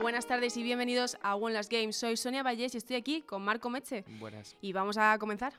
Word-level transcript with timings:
Buenas 0.00 0.26
tardes 0.26 0.56
y 0.56 0.62
bienvenidos 0.62 1.18
a 1.22 1.34
One 1.36 1.54
Last 1.54 1.70
Games. 1.72 1.96
Soy 1.96 2.16
Sonia 2.16 2.42
Vallés 2.42 2.74
y 2.74 2.78
estoy 2.78 2.96
aquí 2.96 3.22
con 3.22 3.42
Marco 3.42 3.68
Meche. 3.70 4.04
Buenas. 4.18 4.56
Y 4.60 4.72
vamos 4.72 4.96
a 4.96 5.16
comenzar. 5.18 5.54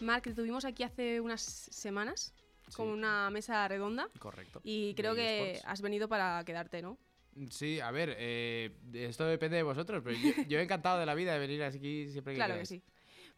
Marc, 0.00 0.24
te 0.24 0.34
tuvimos 0.34 0.64
aquí 0.64 0.82
hace 0.82 1.20
unas 1.20 1.40
semanas 1.42 2.34
con 2.76 2.86
Sí. 2.88 2.92
una 2.92 3.30
mesa 3.30 3.66
redonda 3.68 4.08
Correcto. 4.18 4.60
y 4.64 4.94
creo 4.94 5.14
De 5.14 5.22
que 5.22 5.60
has 5.64 5.80
venido 5.80 6.08
para 6.08 6.42
quedarte, 6.44 6.82
¿no? 6.82 6.98
Sí, 7.50 7.80
a 7.80 7.90
ver, 7.90 8.14
eh, 8.18 8.70
esto 8.92 9.24
depende 9.26 9.56
de 9.56 9.62
vosotros, 9.62 10.02
pero 10.04 10.16
yo, 10.16 10.42
yo 10.48 10.58
he 10.58 10.62
encantado 10.62 10.98
de 11.00 11.06
la 11.06 11.14
vida 11.14 11.32
de 11.32 11.38
venir 11.40 11.62
aquí 11.62 12.08
siempre 12.10 12.32
que 12.34 12.36
Claro 12.36 12.56
que 12.58 12.66
sí. 12.66 12.82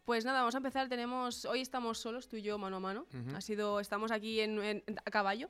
Pues 0.07 0.23
nada, 0.23 0.39
vamos 0.39 0.55
a 0.55 0.59
empezar. 0.59 0.87
Tenemos, 0.87 1.43
hoy 1.43 1.59
estamos 1.59 1.97
solos, 1.97 2.29
tú 2.29 2.37
y 2.37 2.41
yo, 2.41 2.57
mano 2.57 2.77
a 2.77 2.79
mano. 2.79 3.05
Ha 3.35 3.41
sido, 3.41 3.81
estamos 3.81 4.09
aquí 4.09 4.39
en, 4.39 4.57
en- 4.63 4.83
a 5.03 5.11
caballo 5.11 5.49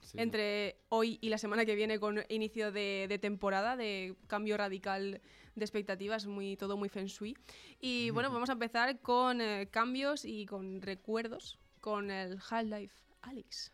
Sí. 0.00 0.16
entre 0.18 0.80
hoy 0.88 1.18
y 1.20 1.28
la 1.28 1.36
semana 1.36 1.66
que 1.66 1.74
viene 1.74 2.00
con 2.00 2.24
inicio 2.30 2.72
de, 2.72 3.04
de 3.10 3.18
temporada, 3.18 3.76
de 3.76 4.16
cambio 4.26 4.56
radical 4.56 5.20
de 5.54 5.64
expectativas, 5.66 6.24
muy, 6.24 6.56
todo 6.56 6.78
muy 6.78 6.88
feng 6.88 7.04
shui. 7.08 7.36
Y 7.78 8.08
bueno, 8.08 8.32
vamos 8.32 8.48
a 8.48 8.54
empezar 8.54 8.98
con 9.00 9.42
eh, 9.42 9.68
cambios 9.70 10.24
y 10.24 10.46
con 10.46 10.80
recuerdos 10.80 11.58
con 11.82 12.10
el 12.10 12.38
Half-Life 12.48 12.94
Alyx. 13.20 13.70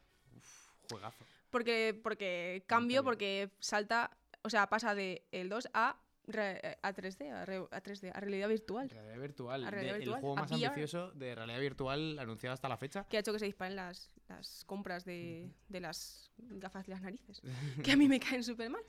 Juegazo. 0.91 1.25
Porque, 1.50 1.97
porque 2.03 2.65
cambio, 2.67 3.05
porque 3.05 3.53
salta, 3.61 4.11
o 4.43 4.50
sea, 4.50 4.67
pasa 4.69 4.97
de 4.97 5.25
el 5.31 5.48
2 5.48 5.69
a, 5.72 5.97
re- 6.27 6.78
a 6.82 6.92
3D, 6.92 7.32
a, 7.32 7.44
re- 7.44 7.56
a 7.70 7.82
3D, 7.82 8.10
a 8.14 8.20
realidad 8.20 8.48
virtual. 8.48 8.88
Realidad 8.91 9.19
virtual. 9.20 9.64
A 9.64 9.70
realidad 9.70 9.92
de- 9.94 9.98
virtual, 10.00 10.16
El 10.16 10.20
juego 10.20 10.36
más 10.36 10.50
VR. 10.50 10.66
ambicioso 10.66 11.10
de 11.12 11.34
realidad 11.34 11.60
virtual 11.60 12.19
anunciado 12.19 12.55
hasta 12.55 12.69
la 12.69 12.77
fecha. 12.77 13.05
que 13.08 13.16
ha 13.16 13.20
hecho 13.20 13.32
que 13.32 13.38
se 13.38 13.46
disparen 13.46 13.77
las, 13.77 14.10
las 14.28 14.64
compras 14.64 15.04
de, 15.04 15.50
de 15.69 15.80
las 15.80 16.30
gafas 16.38 16.84
de 16.86 16.92
las 16.92 17.00
narices, 17.02 17.41
que 17.82 17.92
a 17.92 17.97
mí 17.97 18.08
me 18.08 18.20
caen 18.20 18.42
súper 18.44 18.69
mal. 18.70 18.82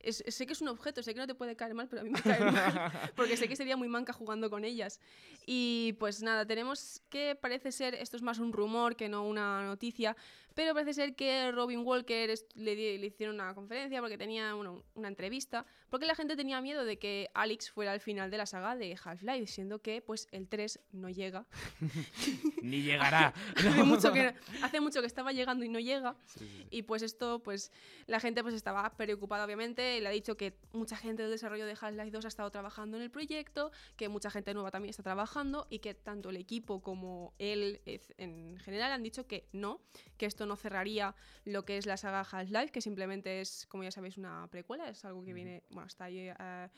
Es- 0.00 0.24
sé 0.26 0.46
que 0.46 0.52
es 0.52 0.60
un 0.60 0.68
objeto, 0.68 1.02
sé 1.02 1.14
que 1.14 1.20
no 1.20 1.26
te 1.26 1.34
puede 1.34 1.54
caer 1.56 1.74
mal, 1.74 1.88
pero 1.88 2.00
a 2.02 2.04
mí 2.04 2.10
me 2.10 2.20
caen 2.22 2.44
mal, 2.54 2.92
porque 3.14 3.36
sé 3.36 3.48
que 3.48 3.56
sería 3.56 3.76
muy 3.76 3.88
manca 3.88 4.12
jugando 4.12 4.48
con 4.50 4.64
ellas. 4.64 5.00
Y 5.46 5.94
pues 5.98 6.22
nada, 6.22 6.46
tenemos 6.46 7.02
que 7.10 7.34
parece 7.40 7.70
ser, 7.72 7.94
esto 7.94 8.16
es 8.16 8.22
más 8.22 8.38
un 8.38 8.52
rumor 8.52 8.96
que 8.96 9.08
no 9.08 9.26
una 9.26 9.64
noticia, 9.64 10.16
pero 10.58 10.74
parece 10.74 10.92
ser 10.92 11.14
que 11.14 11.52
Robin 11.52 11.86
Walker 11.86 12.34
le, 12.56 12.98
le 12.98 13.06
hicieron 13.06 13.36
una 13.36 13.54
conferencia 13.54 14.00
porque 14.00 14.18
tenía 14.18 14.54
bueno, 14.54 14.82
una 14.96 15.06
entrevista, 15.06 15.64
porque 15.88 16.04
la 16.04 16.16
gente 16.16 16.34
tenía 16.34 16.60
miedo 16.60 16.84
de 16.84 16.98
que 16.98 17.30
Alex 17.32 17.70
fuera 17.70 17.92
al 17.92 18.00
final 18.00 18.28
de 18.28 18.38
la 18.38 18.44
saga 18.44 18.74
de 18.74 18.98
Half-Life, 19.00 19.46
siendo 19.46 19.80
que 19.80 20.02
pues 20.02 20.26
el 20.32 20.48
3 20.48 20.80
no 20.90 21.10
llega. 21.10 21.46
Ni 22.62 22.82
llegará. 22.82 23.32
hace, 23.56 23.84
mucho 23.84 24.12
que, 24.12 24.34
hace 24.64 24.80
mucho 24.80 25.00
que 25.00 25.06
estaba 25.06 25.32
llegando 25.32 25.64
y 25.64 25.68
no 25.68 25.78
llega. 25.78 26.16
Sí, 26.24 26.40
sí, 26.40 26.48
sí. 26.48 26.66
Y 26.72 26.82
pues 26.82 27.02
esto, 27.02 27.40
pues 27.40 27.70
la 28.08 28.18
gente 28.18 28.42
pues 28.42 28.54
estaba 28.54 28.96
preocupada 28.96 29.44
obviamente, 29.44 30.00
le 30.00 30.08
ha 30.08 30.10
dicho 30.10 30.36
que 30.36 30.58
mucha 30.72 30.96
gente 30.96 31.22
del 31.22 31.30
desarrollo 31.30 31.66
de 31.66 31.76
Half-Life 31.80 32.10
2 32.10 32.24
ha 32.24 32.28
estado 32.28 32.50
trabajando 32.50 32.96
en 32.96 33.04
el 33.04 33.12
proyecto, 33.12 33.70
que 33.96 34.08
mucha 34.08 34.28
gente 34.28 34.54
nueva 34.54 34.72
también 34.72 34.90
está 34.90 35.04
trabajando 35.04 35.68
y 35.70 35.78
que 35.78 35.94
tanto 35.94 36.30
el 36.30 36.36
equipo 36.36 36.82
como 36.82 37.32
él 37.38 37.80
eh, 37.86 38.00
en 38.16 38.58
general 38.58 38.90
han 38.90 39.04
dicho 39.04 39.28
que 39.28 39.46
no, 39.52 39.80
que 40.16 40.26
esto 40.26 40.47
no 40.47 40.47
cerraría 40.56 41.14
lo 41.44 41.64
que 41.64 41.76
es 41.78 41.86
la 41.86 41.96
saga 41.96 42.20
Half-Life, 42.20 42.70
que 42.72 42.80
simplemente 42.80 43.40
es, 43.40 43.66
como 43.66 43.84
ya 43.84 43.90
sabéis, 43.90 44.16
una 44.18 44.46
precuela, 44.50 44.88
es 44.88 45.04
algo 45.04 45.24
que 45.24 45.32
viene, 45.32 45.62
bueno, 45.70 45.86
está 45.86 46.04
ahí 46.04 46.18
eh, 46.18 46.68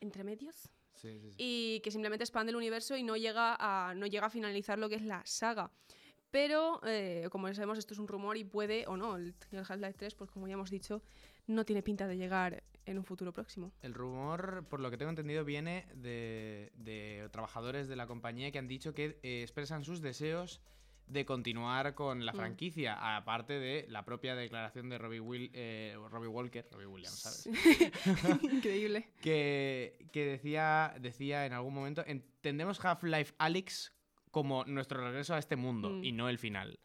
entre 0.00 0.24
medios 0.24 0.68
Sí, 0.94 1.18
sí, 1.20 1.30
sí. 1.30 1.36
y 1.38 1.80
que 1.80 1.90
simplemente 1.90 2.24
expande 2.24 2.50
el 2.50 2.56
universo 2.56 2.96
y 2.96 3.02
no 3.02 3.16
llega 3.16 3.56
a, 3.58 3.94
no 3.94 4.06
llega 4.06 4.26
a 4.26 4.30
finalizar 4.30 4.78
lo 4.78 4.88
que 4.88 4.96
es 4.96 5.02
la 5.02 5.22
saga. 5.24 5.70
Pero, 6.30 6.80
eh, 6.86 7.28
como 7.30 7.46
ya 7.48 7.54
sabemos, 7.54 7.76
esto 7.78 7.92
es 7.92 8.00
un 8.00 8.08
rumor 8.08 8.38
y 8.38 8.44
puede 8.44 8.86
o 8.86 8.96
no. 8.96 9.16
El, 9.16 9.34
el 9.50 9.58
Half-Life 9.58 9.94
3, 9.98 10.14
pues 10.14 10.30
como 10.30 10.48
ya 10.48 10.54
hemos 10.54 10.70
dicho, 10.70 11.02
no 11.46 11.64
tiene 11.66 11.82
pinta 11.82 12.06
de 12.06 12.16
llegar 12.16 12.62
en 12.86 12.96
un 12.98 13.04
futuro 13.04 13.32
próximo. 13.34 13.70
El 13.82 13.92
rumor, 13.92 14.64
por 14.68 14.80
lo 14.80 14.90
que 14.90 14.96
tengo 14.96 15.10
entendido, 15.10 15.44
viene 15.44 15.86
de, 15.94 16.72
de 16.74 17.28
trabajadores 17.32 17.86
de 17.86 17.96
la 17.96 18.06
compañía 18.06 18.50
que 18.50 18.58
han 18.58 18.66
dicho 18.66 18.94
que 18.94 19.18
eh, 19.22 19.42
expresan 19.42 19.84
sus 19.84 20.00
deseos 20.00 20.62
de 21.12 21.24
continuar 21.24 21.94
con 21.94 22.24
la 22.24 22.32
Mm. 22.32 22.36
franquicia, 22.36 23.16
aparte 23.16 23.52
de 23.58 23.86
la 23.88 24.04
propia 24.04 24.34
declaración 24.34 24.88
de 24.88 24.98
Robbie, 24.98 25.20
Will, 25.20 25.50
eh, 25.52 25.94
Robbie 26.10 26.28
Walker, 26.28 26.66
Robbie 26.72 26.86
Williams, 26.86 27.18
¿sabes? 27.18 27.48
Increíble. 28.42 29.08
que, 29.20 30.06
que 30.12 30.24
decía, 30.24 30.94
decía 31.00 31.46
en 31.46 31.52
algún 31.52 31.74
momento, 31.74 32.02
entendemos 32.06 32.82
Half-Life 32.84 33.34
Alyx 33.38 33.92
como 34.30 34.64
nuestro 34.64 35.04
regreso 35.04 35.34
a 35.34 35.38
este 35.38 35.56
mundo 35.56 35.90
Mm. 35.90 36.04
y 36.04 36.12
no 36.12 36.28
el 36.28 36.38
final. 36.38 36.78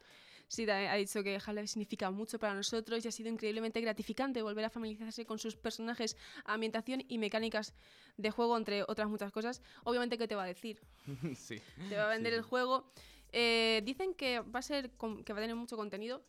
Sí, 0.50 0.68
ha 0.70 0.94
dicho 0.94 1.22
que 1.22 1.34
Half-Life 1.36 1.66
significa 1.66 2.10
mucho 2.10 2.38
para 2.38 2.54
nosotros 2.54 3.04
y 3.04 3.08
ha 3.08 3.12
sido 3.12 3.28
increíblemente 3.28 3.82
gratificante 3.82 4.40
volver 4.40 4.64
a 4.64 4.70
familiarizarse 4.70 5.26
con 5.26 5.38
sus 5.38 5.56
personajes, 5.56 6.16
ambientación 6.46 7.04
y 7.06 7.18
mecánicas 7.18 7.74
de 8.16 8.30
juego, 8.30 8.56
entre 8.56 8.82
otras 8.84 9.08
muchas 9.08 9.30
cosas. 9.30 9.60
Obviamente, 9.84 10.16
¿qué 10.16 10.26
te 10.26 10.34
va 10.34 10.44
a 10.44 10.46
decir? 10.46 10.80
sí. 11.36 11.60
te 11.90 11.96
va 11.96 12.06
a 12.06 12.08
vender 12.08 12.32
Sí, 12.32 12.38
el 12.38 12.42
juego. 12.42 12.90
Eh, 13.32 13.82
dicen 13.84 14.14
que 14.14 14.40
va 14.40 14.60
a 14.60 14.62
ser 14.62 14.90
que 14.90 15.32
va 15.32 15.38
a 15.38 15.42
tener 15.42 15.56
mucho 15.56 15.76
contenido. 15.76 16.22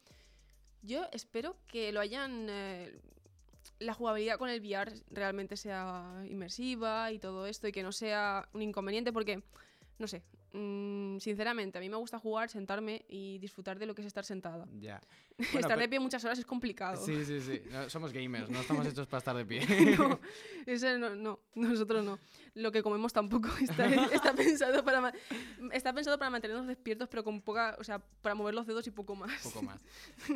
Yo 0.82 1.08
espero 1.12 1.58
que 1.68 1.92
lo 1.92 2.00
hayan 2.00 2.48
eh, 2.50 3.00
la 3.80 3.94
jugabilidad 3.94 4.38
con 4.38 4.50
el 4.50 4.62
VR 4.62 4.94
realmente 5.10 5.58
sea 5.58 6.24
inmersiva 6.30 7.12
y 7.12 7.20
todo 7.20 7.48
esto 7.48 7.68
y 7.68 7.72
que 7.72 7.84
no 7.84 7.92
sea 7.92 8.48
un 8.54 8.62
inconveniente 8.62 9.14
porque 9.14 9.44
no 9.98 10.08
sé, 10.08 10.24
mm, 10.54 11.18
sinceramente 11.20 11.78
a 11.78 11.82
mí 11.82 11.90
me 11.90 11.98
gusta 11.98 12.20
jugar, 12.20 12.50
sentarme 12.50 13.06
y 13.08 13.38
disfrutar 13.40 13.78
de 13.78 13.86
lo 13.86 13.96
que 13.96 14.02
es 14.02 14.08
estar 14.08 14.26
sentada. 14.26 14.68
Ya. 14.80 15.02
estar 15.38 15.78
de 15.78 15.88
pie 15.88 16.00
muchas 16.00 16.24
horas 16.26 16.40
es 16.40 16.46
complicado. 16.46 17.04
Sí, 17.06 17.24
sí, 17.26 17.42
sí. 17.42 17.62
No, 17.72 17.90
somos 17.90 18.12
gamers, 18.12 18.50
no 18.50 18.60
estamos 18.60 18.86
hechos 18.88 19.08
para 19.08 19.20
estar 19.20 19.36
de 19.36 19.46
pie. 19.46 19.60
No, 20.00 20.20
ese 20.66 20.98
no, 20.98 21.16
no, 21.16 21.40
nosotros 21.56 22.04
no. 22.04 22.20
Lo 22.56 22.72
que 22.72 22.84
comemos 22.84 23.14
tampoco 23.14 23.50
está, 23.62 23.88
está 24.14 24.34
pensado 24.34 24.84
para 24.84 25.14
está 25.72 25.94
pensado 25.94 26.18
para 26.18 26.30
mantenernos 26.30 26.68
despiertos, 26.68 27.08
pero 27.10 27.24
con 27.24 27.42
poca, 27.42 27.76
o 27.80 27.84
sea, 27.84 28.00
para 28.00 28.36
mover 28.36 28.54
los 28.54 28.68
dedos 28.68 28.86
y 28.88 28.92
poco 28.92 29.16
más. 29.16 29.42
poco 29.44 29.62
más. 29.62 29.84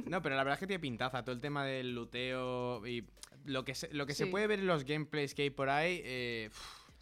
No, 0.06 0.22
pero 0.22 0.35
la 0.35 0.44
verdad 0.44 0.56
es 0.56 0.59
que 0.59 0.68
tiene 0.68 0.79
pintaza. 0.79 1.23
Todo 1.23 1.35
el 1.35 1.41
tema 1.41 1.66
del 1.66 1.94
luteo 1.94 2.85
y 2.88 3.06
lo 3.46 3.63
que 3.63 3.75
se, 3.75 3.94
lo 3.94 4.06
que 4.06 4.13
se 4.13 4.28
puede 4.28 4.47
ver 4.47 4.59
en 4.59 4.68
los 4.68 4.85
gameplays 4.85 5.34
que 5.34 5.44
hay 5.44 5.50
por 5.50 5.69
ahí. 5.69 6.02
eh, 6.03 6.50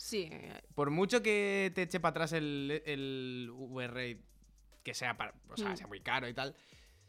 Sí, 0.04 0.30
por 0.74 0.90
mucho 0.90 1.22
que 1.22 1.72
te 1.76 1.84
eche 1.84 2.00
para 2.00 2.10
atrás 2.12 2.34
el, 2.34 2.82
el 2.86 3.50
VR 3.54 4.18
que 4.84 4.94
sea, 4.96 5.16
para, 5.16 5.34
o 5.48 5.56
sea, 5.56 5.70
Mm. 5.74 5.78
sea 5.78 5.88
muy 5.88 6.02
caro 6.02 6.28
y 6.28 6.34
tal, 6.34 6.56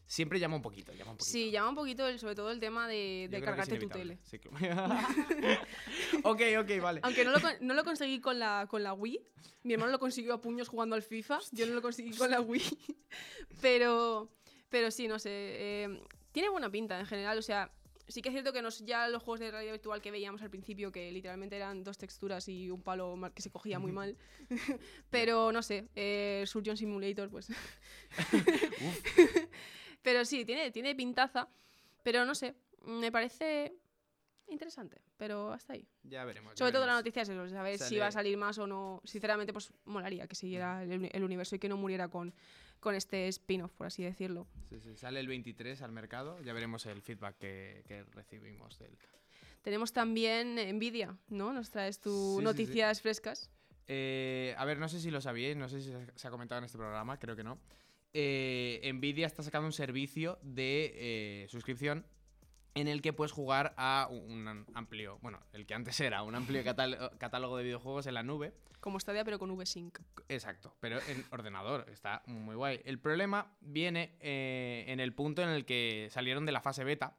siempre 0.04 0.38
llama 0.38 0.56
un 0.56 0.62
poquito, 0.62 0.92
llama 0.92 1.12
un 1.12 1.16
poquito. 1.16 1.32
sí, 1.32 1.50
llama 1.50 1.70
un 1.70 1.74
poquito 1.74 2.06
el, 2.06 2.18
sobre 2.18 2.34
todo 2.34 2.50
el 2.50 2.60
tema 2.60 2.86
de, 2.86 3.28
cargarte 3.42 3.78
tu 3.78 3.88
tele. 3.88 4.18
Sí, 4.24 4.38
que- 4.38 4.50
ok, 6.22 6.40
ok, 6.60 6.82
vale. 6.82 7.00
Aunque 7.02 7.24
no 7.24 7.30
lo, 7.32 7.38
no 7.60 7.74
lo 7.74 7.82
conseguí 7.84 8.20
con 8.20 8.38
la, 8.38 8.66
con 8.68 8.82
la 8.82 8.92
Wii. 8.92 9.20
Mi 9.64 9.72
hermano 9.74 9.92
lo 9.92 9.98
consiguió 9.98 10.34
a 10.34 10.40
puños 10.40 10.68
jugando 10.68 10.94
al 10.94 11.02
FIFA. 11.02 11.38
Yo 11.52 11.66
no 11.66 11.72
lo 11.74 11.82
conseguí 11.82 12.14
con 12.16 12.30
la 12.30 12.40
Wii. 12.40 12.62
Pero, 13.60 14.28
pero 14.70 14.90
sí, 14.90 15.06
no 15.06 15.18
sé. 15.18 15.30
eh, 15.30 16.02
tiene 16.32 16.48
buena 16.48 16.70
pinta 16.70 16.98
en 16.98 17.06
general. 17.06 17.38
O 17.38 17.42
sea, 17.42 17.70
sí 18.12 18.22
que 18.22 18.28
es 18.28 18.34
cierto 18.34 18.52
que 18.52 18.62
nos, 18.62 18.84
ya 18.84 19.08
los 19.08 19.22
juegos 19.22 19.40
de 19.40 19.50
realidad 19.50 19.72
virtual 19.72 20.02
que 20.02 20.10
veíamos 20.10 20.42
al 20.42 20.50
principio, 20.50 20.92
que 20.92 21.10
literalmente 21.10 21.56
eran 21.56 21.82
dos 21.82 21.98
texturas 21.98 22.48
y 22.48 22.70
un 22.70 22.82
palo 22.82 23.18
que 23.34 23.42
se 23.42 23.50
cogía 23.50 23.78
muy 23.78 23.92
mal. 23.92 24.16
pero 25.10 25.50
no 25.50 25.62
sé. 25.62 25.88
Eh, 25.96 26.44
Surgeon 26.46 26.76
Simulator, 26.76 27.30
pues. 27.30 27.48
pero 30.02 30.24
sí, 30.24 30.44
tiene, 30.44 30.70
tiene 30.70 30.94
pintaza. 30.94 31.48
Pero 32.02 32.24
no 32.24 32.34
sé. 32.34 32.54
Me 32.84 33.10
parece 33.10 33.74
interesante. 34.48 35.00
Pero 35.16 35.52
hasta 35.52 35.72
ahí. 35.74 35.86
Ya 36.04 36.24
veremos. 36.24 36.52
ya 36.54 36.58
Sobre 36.58 36.72
todo 36.72 36.82
la 36.82 36.94
veremos. 36.94 37.00
noticia 37.04 37.22
es 37.22 37.28
eso, 37.28 37.48
saber 37.48 37.78
si 37.78 37.96
va 37.98 38.06
a 38.08 38.12
salir 38.12 38.36
más 38.36 38.58
o 38.58 38.66
no. 38.66 39.00
Sinceramente, 39.04 39.52
pues 39.52 39.72
molaría 39.84 40.26
que 40.26 40.34
siguiera 40.34 40.82
el, 40.82 40.92
uni- 40.92 41.10
el 41.12 41.24
universo 41.24 41.56
y 41.56 41.58
que 41.58 41.68
no 41.68 41.76
muriera 41.76 42.08
con, 42.08 42.34
con 42.80 42.94
este 42.94 43.28
spin-off, 43.28 43.72
por 43.72 43.86
así 43.86 44.02
decirlo. 44.02 44.46
Sí, 44.68 44.80
sí, 44.80 44.96
sale 44.96 45.20
el 45.20 45.28
23 45.28 45.80
al 45.82 45.92
mercado. 45.92 46.40
Ya 46.42 46.52
veremos 46.52 46.84
el 46.86 47.00
feedback 47.02 47.38
que, 47.38 47.82
que 47.86 48.04
recibimos 48.12 48.78
del. 48.78 48.96
Tenemos 49.62 49.92
también 49.92 50.56
Nvidia, 50.76 51.16
¿no? 51.28 51.52
Nos 51.52 51.70
traes 51.70 52.00
tus 52.00 52.38
sí, 52.38 52.42
noticias 52.44 53.00
frescas. 53.00 53.48
Eh, 53.86 54.54
a 54.58 54.64
ver, 54.64 54.78
no 54.78 54.88
sé 54.88 55.00
si 55.00 55.10
lo 55.10 55.20
sabíais, 55.20 55.56
no 55.56 55.68
sé 55.68 55.80
si 55.80 55.90
se- 55.90 56.12
se 56.16 56.28
ha 56.28 56.30
comentado 56.30 56.58
en 56.58 56.64
este 56.64 56.78
programa, 56.78 57.18
creo 57.18 57.36
que 57.36 57.44
no. 57.44 57.58
Eh, 58.14 58.90
Nvidia 58.92 59.26
está 59.26 59.42
sacando 59.42 59.66
un 59.66 59.72
servicio 59.72 60.38
de 60.42 60.92
eh, 60.96 61.46
suscripción 61.48 62.04
en 62.74 62.88
el 62.88 63.02
que 63.02 63.12
puedes 63.12 63.32
jugar 63.32 63.74
a 63.76 64.08
un 64.10 64.66
amplio, 64.74 65.18
bueno, 65.20 65.40
el 65.52 65.66
que 65.66 65.74
antes 65.74 66.00
era 66.00 66.22
un 66.22 66.34
amplio 66.34 66.62
catál- 66.64 67.16
catálogo 67.18 67.56
de 67.56 67.64
videojuegos 67.64 68.06
en 68.06 68.14
la 68.14 68.22
nube. 68.22 68.52
Como 68.80 68.98
Stadia, 68.98 69.24
pero 69.24 69.38
con 69.38 69.54
VSync. 69.56 69.98
Exacto, 70.28 70.74
pero 70.80 70.98
en 71.06 71.24
ordenador, 71.30 71.86
está 71.90 72.22
muy 72.26 72.56
guay. 72.56 72.80
El 72.84 72.98
problema 72.98 73.54
viene 73.60 74.16
eh, 74.20 74.84
en 74.88 74.98
el 75.00 75.14
punto 75.14 75.42
en 75.42 75.50
el 75.50 75.64
que 75.64 76.08
salieron 76.10 76.46
de 76.46 76.52
la 76.52 76.60
fase 76.60 76.82
beta 76.82 77.16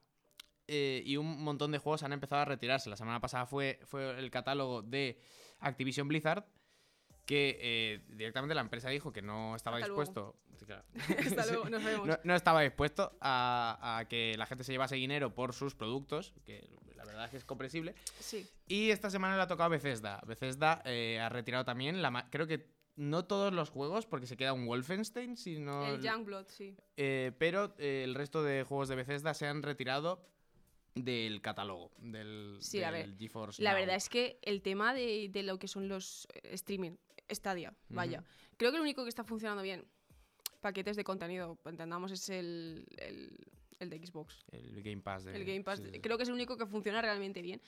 eh, 0.66 1.02
y 1.06 1.16
un 1.16 1.42
montón 1.42 1.72
de 1.72 1.78
juegos 1.78 2.02
han 2.02 2.12
empezado 2.12 2.42
a 2.42 2.44
retirarse. 2.44 2.90
La 2.90 2.96
semana 2.96 3.20
pasada 3.20 3.46
fue, 3.46 3.80
fue 3.84 4.18
el 4.18 4.30
catálogo 4.30 4.82
de 4.82 5.18
Activision 5.60 6.08
Blizzard 6.08 6.44
que 7.26 7.58
eh, 7.60 8.04
directamente 8.08 8.54
la 8.54 8.60
empresa 8.60 8.88
dijo 8.90 9.12
que 9.12 9.22
no 9.22 9.56
estaba 9.56 9.76
Hasta 9.78 9.86
dispuesto. 9.88 10.36
Hasta 11.18 11.46
luego, 11.46 11.68
nos 11.68 11.82
vemos. 11.84 12.06
No, 12.06 12.18
no 12.22 12.34
estaba 12.34 12.62
dispuesto 12.62 13.16
a, 13.20 13.98
a 13.98 14.08
que 14.08 14.34
la 14.38 14.46
gente 14.46 14.64
se 14.64 14.72
llevase 14.72 14.96
dinero 14.96 15.34
por 15.34 15.52
sus 15.52 15.74
productos, 15.74 16.32
que 16.44 16.68
la 16.96 17.04
verdad 17.04 17.24
es 17.26 17.30
que 17.32 17.36
es 17.38 17.44
comprensible. 17.44 17.94
Sí. 18.18 18.46
Y 18.66 18.90
esta 18.90 19.10
semana 19.10 19.36
le 19.36 19.42
ha 19.42 19.46
tocado 19.46 19.70
Bethesda. 19.70 20.20
Bethesda 20.26 20.82
eh, 20.84 21.18
ha 21.20 21.28
retirado 21.28 21.64
también, 21.64 22.00
la 22.02 22.28
creo 22.30 22.46
que 22.46 22.72
no 22.96 23.24
todos 23.24 23.52
los 23.52 23.70
juegos, 23.70 24.06
porque 24.06 24.26
se 24.26 24.36
queda 24.36 24.52
un 24.52 24.66
Wolfenstein, 24.66 25.36
sino 25.36 25.84
El 25.86 26.00
Youngblood, 26.00 26.46
sí. 26.48 26.76
eh, 26.96 27.32
pero 27.38 27.74
el 27.78 28.14
resto 28.14 28.42
de 28.42 28.62
juegos 28.62 28.88
de 28.88 28.94
Bethesda 28.94 29.34
se 29.34 29.46
han 29.48 29.62
retirado 29.62 30.24
del 30.94 31.40
catálogo 31.42 31.90
del, 31.98 32.56
Sí, 32.60 32.80
a 32.84 32.92
ver, 32.92 33.16
GeForce 33.18 33.60
La 33.60 33.72
Now. 33.72 33.80
verdad 33.80 33.96
es 33.96 34.08
que 34.08 34.38
el 34.42 34.62
tema 34.62 34.94
de, 34.94 35.28
de 35.28 35.42
lo 35.42 35.58
que 35.58 35.66
son 35.66 35.88
los 35.88 36.28
streaming, 36.44 36.92
Stadia, 37.30 37.74
vaya. 37.88 38.24
Creo 38.56 38.70
que 38.70 38.78
lo 38.78 38.82
único 38.82 39.02
que 39.02 39.08
está 39.08 39.24
funcionando 39.24 39.62
bien, 39.62 39.84
paquetes 40.60 40.96
de 40.96 41.04
contenido, 41.04 41.58
entendamos, 41.64 42.12
es 42.12 42.28
el, 42.28 42.86
el, 42.98 43.36
el 43.80 43.90
de 43.90 44.06
Xbox. 44.06 44.44
el 44.52 44.82
Game 44.82 45.02
Pass. 45.02 45.24
De, 45.24 45.36
El 45.36 45.44
Game 45.44 45.62
Pass, 45.62 45.78
sí, 45.80 45.90
sí. 45.92 46.00
creo 46.00 46.16
que 46.16 46.22
es 46.22 46.28
el 46.28 46.34
único 46.34 46.56
que 46.56 46.66
funciona 46.66 47.00
realmente 47.02 47.42
bien. 47.42 47.60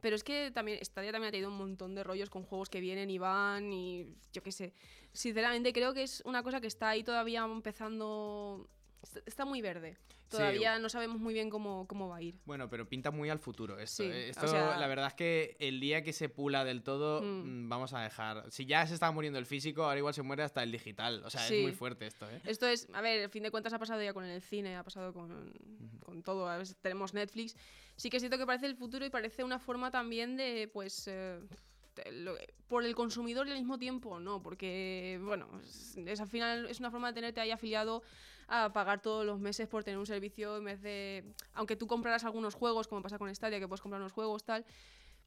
Pero 0.00 0.16
es 0.16 0.24
que 0.24 0.50
también 0.50 0.84
Stadia 0.84 1.12
también 1.12 1.28
ha 1.28 1.32
tenido 1.32 1.50
un 1.50 1.56
montón 1.58 1.94
de 1.94 2.02
rollos 2.04 2.30
con 2.30 2.42
juegos 2.42 2.68
que 2.68 2.80
vienen 2.80 3.10
y 3.10 3.18
van 3.18 3.72
y 3.72 4.06
yo 4.32 4.42
qué 4.42 4.52
sé. 4.52 4.74
Sinceramente 5.12 5.72
creo 5.72 5.94
que 5.94 6.02
es 6.02 6.22
una 6.24 6.42
cosa 6.42 6.60
que 6.60 6.66
está 6.66 6.88
ahí 6.90 7.02
todavía 7.02 7.44
empezando... 7.44 8.68
est- 9.02 9.26
Está 9.28 9.44
muy 9.44 9.60
verde. 9.60 9.96
Sí. 10.28 10.38
Todavía 10.38 10.78
no 10.78 10.88
sabemos 10.88 11.18
muy 11.20 11.34
bien 11.34 11.50
cómo, 11.50 11.86
cómo 11.86 12.08
va 12.08 12.16
a 12.16 12.22
ir. 12.22 12.36
Bueno, 12.46 12.68
pero 12.70 12.88
pinta 12.88 13.10
muy 13.10 13.28
al 13.28 13.38
futuro 13.38 13.78
esto. 13.78 14.02
Sí, 14.02 14.08
¿eh? 14.08 14.28
o 14.28 14.30
Esto, 14.30 14.48
sea- 14.48 14.78
la 14.78 14.86
verdad 14.86 15.08
es 15.08 15.14
que 15.14 15.56
el 15.58 15.78
día 15.78 16.02
que 16.02 16.12
se 16.14 16.28
pula 16.30 16.64
del 16.64 16.82
todo, 16.82 17.20
Mm. 17.20 17.64
mm, 17.66 17.68
vamos 17.68 17.92
a 17.92 18.00
dejar. 18.00 18.50
Si 18.50 18.64
ya 18.64 18.86
se 18.86 18.94
estaba 18.94 19.12
muriendo 19.12 19.38
el 19.38 19.44
físico, 19.46 19.84
ahora 19.84 19.98
igual 19.98 20.14
se 20.14 20.22
muere 20.22 20.42
hasta 20.42 20.62
el 20.62 20.72
digital. 20.72 21.22
O 21.24 21.28
sea, 21.30 21.42
Sí. 21.42 21.56
es 21.56 21.62
muy 21.62 21.72
fuerte 21.72 22.06
esto, 22.06 22.30
¿eh? 22.30 22.40
Esto 22.46 22.66
es, 22.66 22.88
a 22.94 23.02
ver, 23.02 23.24
al 23.24 23.30
fin 23.30 23.42
de 23.42 23.50
cuentas 23.50 23.72
ha 23.74 23.78
pasado 23.78 24.02
ya 24.02 24.14
con 24.14 24.24
el 24.24 24.40
cine, 24.40 24.76
ha 24.76 24.82
pasado 24.82 25.12
con, 25.12 25.52
con 26.04 26.22
todo. 26.22 26.48
A 26.48 26.56
veces 26.56 26.76
tenemos 26.80 27.12
Netflix. 27.12 27.54
Sí 27.96 28.08
que 28.08 28.16
es 28.16 28.22
cierto 28.22 28.38
que 28.38 28.46
parece 28.46 28.64
el 28.66 28.76
futuro 28.76 29.04
y 29.04 29.10
parece 29.10 29.44
una 29.44 29.58
forma 29.58 29.90
también 29.90 30.36
de, 30.38 30.70
pues, 30.72 31.06
eh, 31.08 31.40
por 32.68 32.84
el 32.84 32.94
consumidor 32.94 33.46
y 33.46 33.50
al 33.50 33.58
mismo 33.58 33.78
tiempo 33.78 34.18
no, 34.18 34.42
porque, 34.42 35.20
bueno, 35.22 35.46
es, 35.62 35.94
es 35.98 36.20
al 36.20 36.28
final 36.28 36.66
es 36.70 36.80
una 36.80 36.90
forma 36.90 37.08
de 37.08 37.14
tenerte 37.14 37.40
ahí 37.42 37.50
afiliado 37.50 38.02
a 38.54 38.70
pagar 38.72 39.00
todos 39.00 39.24
los 39.24 39.40
meses 39.40 39.66
por 39.66 39.82
tener 39.82 39.98
un 39.98 40.04
servicio 40.06 40.58
en 40.58 40.64
vez 40.64 40.82
de, 40.82 41.24
aunque 41.54 41.74
tú 41.74 41.86
compraras 41.86 42.22
algunos 42.24 42.54
juegos, 42.54 42.86
como 42.86 43.00
pasa 43.02 43.18
con 43.18 43.34
Stadia, 43.34 43.58
que 43.58 43.66
puedes 43.66 43.80
comprar 43.80 44.00
unos 44.00 44.12
juegos, 44.12 44.44
tal, 44.44 44.66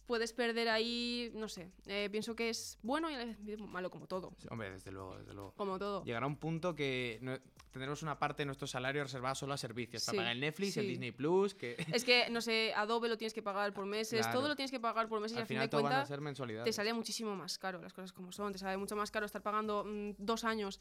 puedes 0.05 0.31
perder 0.33 0.69
ahí, 0.69 1.31
no 1.33 1.47
sé, 1.49 1.71
eh, 1.87 2.07
pienso 2.11 2.35
que 2.35 2.49
es 2.51 2.77
bueno 2.83 3.09
y 3.09 3.57
malo 3.57 3.89
como 3.89 4.05
todo, 4.05 4.31
Sí, 4.37 4.47
Hombre, 4.51 4.69
desde 4.69 4.91
luego, 4.91 5.17
desde 5.17 5.33
luego. 5.33 5.53
como 5.55 5.79
todo. 5.79 6.03
Llegará 6.03 6.27
un 6.27 6.35
punto 6.37 6.75
que 6.75 7.17
no- 7.23 7.39
tendremos 7.71 8.03
una 8.03 8.19
parte 8.19 8.43
de 8.43 8.45
nuestro 8.45 8.67
salario 8.67 9.01
reservada 9.03 9.33
solo 9.33 9.53
a 9.53 9.57
servicios. 9.57 10.03
Sí, 10.03 10.11
Para 10.11 10.17
pagar 10.19 10.33
el 10.33 10.39
Netflix, 10.41 10.77
el. 10.77 10.87
Disney 10.87 11.11
Plus, 11.11 11.55
que 11.55 11.75
Es 11.91 12.03
que, 12.05 12.29
no 12.29 12.41
sé, 12.41 12.73
Adobe 12.75 13.09
lo 13.09 13.17
tienes 13.17 13.33
que 13.33 13.41
pagar 13.41 13.73
por 13.73 13.87
meses, 13.87 14.19
Claro. 14.21 14.37
todo 14.39 14.47
lo 14.49 14.55
tienes 14.55 14.69
que 14.69 14.79
pagar 14.79 15.09
por 15.09 15.19
meses 15.19 15.33
y 15.35 15.37
al 15.39 15.41
al 15.41 15.47
fin 15.47 15.55
final 15.55 15.65
de 15.67 15.71
todo 15.71 15.81
van 15.81 15.93
a 15.93 16.05
ser 16.05 16.21
mensualidades. 16.21 16.65
te 16.65 16.73
sale 16.73 16.93
muchísimo 16.93 17.35
más 17.35 17.57
caro, 17.57 17.81
las 17.81 17.91
cosas 17.93 18.13
como 18.13 18.31
son. 18.31 18.53
Te 18.53 18.59
sale 18.59 18.77
mucho 18.77 18.95
más 18.95 19.09
caro 19.09 19.25
estar 19.25 19.41
pagando 19.41 19.83
mm, 19.83 20.11
dos 20.19 20.43
años 20.43 20.79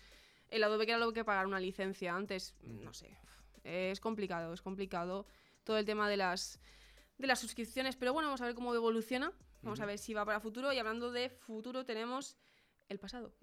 el 0.50 0.62
Adobe 0.64 0.87
que 0.87 0.93
era 0.93 0.99
lo 0.99 1.12
que 1.12 1.25
pagar 1.25 1.46
una 1.46 1.61
licencia 1.61 2.14
antes. 2.14 2.55
No 2.62 2.93
sé. 2.93 3.17
Es 3.64 4.00
complicado, 4.00 4.52
es 4.52 4.62
complicado 4.62 5.26
todo 5.64 5.79
el 5.79 5.85
tema 5.85 6.08
de 6.08 6.17
las, 6.17 6.61
de 7.19 7.26
las 7.26 7.41
suscripciones. 7.41 7.96
Pero 7.96 8.12
bueno, 8.12 8.29
vamos 8.29 8.41
a 8.41 8.46
ver 8.46 8.55
cómo 8.55 8.75
evoluciona. 8.75 9.32
Vamos 9.62 9.81
a 9.81 9.87
ver 9.87 9.99
si 9.99 10.14
va 10.14 10.25
para 10.25 10.41
futuro. 10.41 10.73
Y 10.73 10.79
hablando 10.79 11.11
de 11.11 11.31
futuro, 11.31 11.85
tenemos 11.85 12.37
el 12.88 12.99
pasado. 12.99 13.35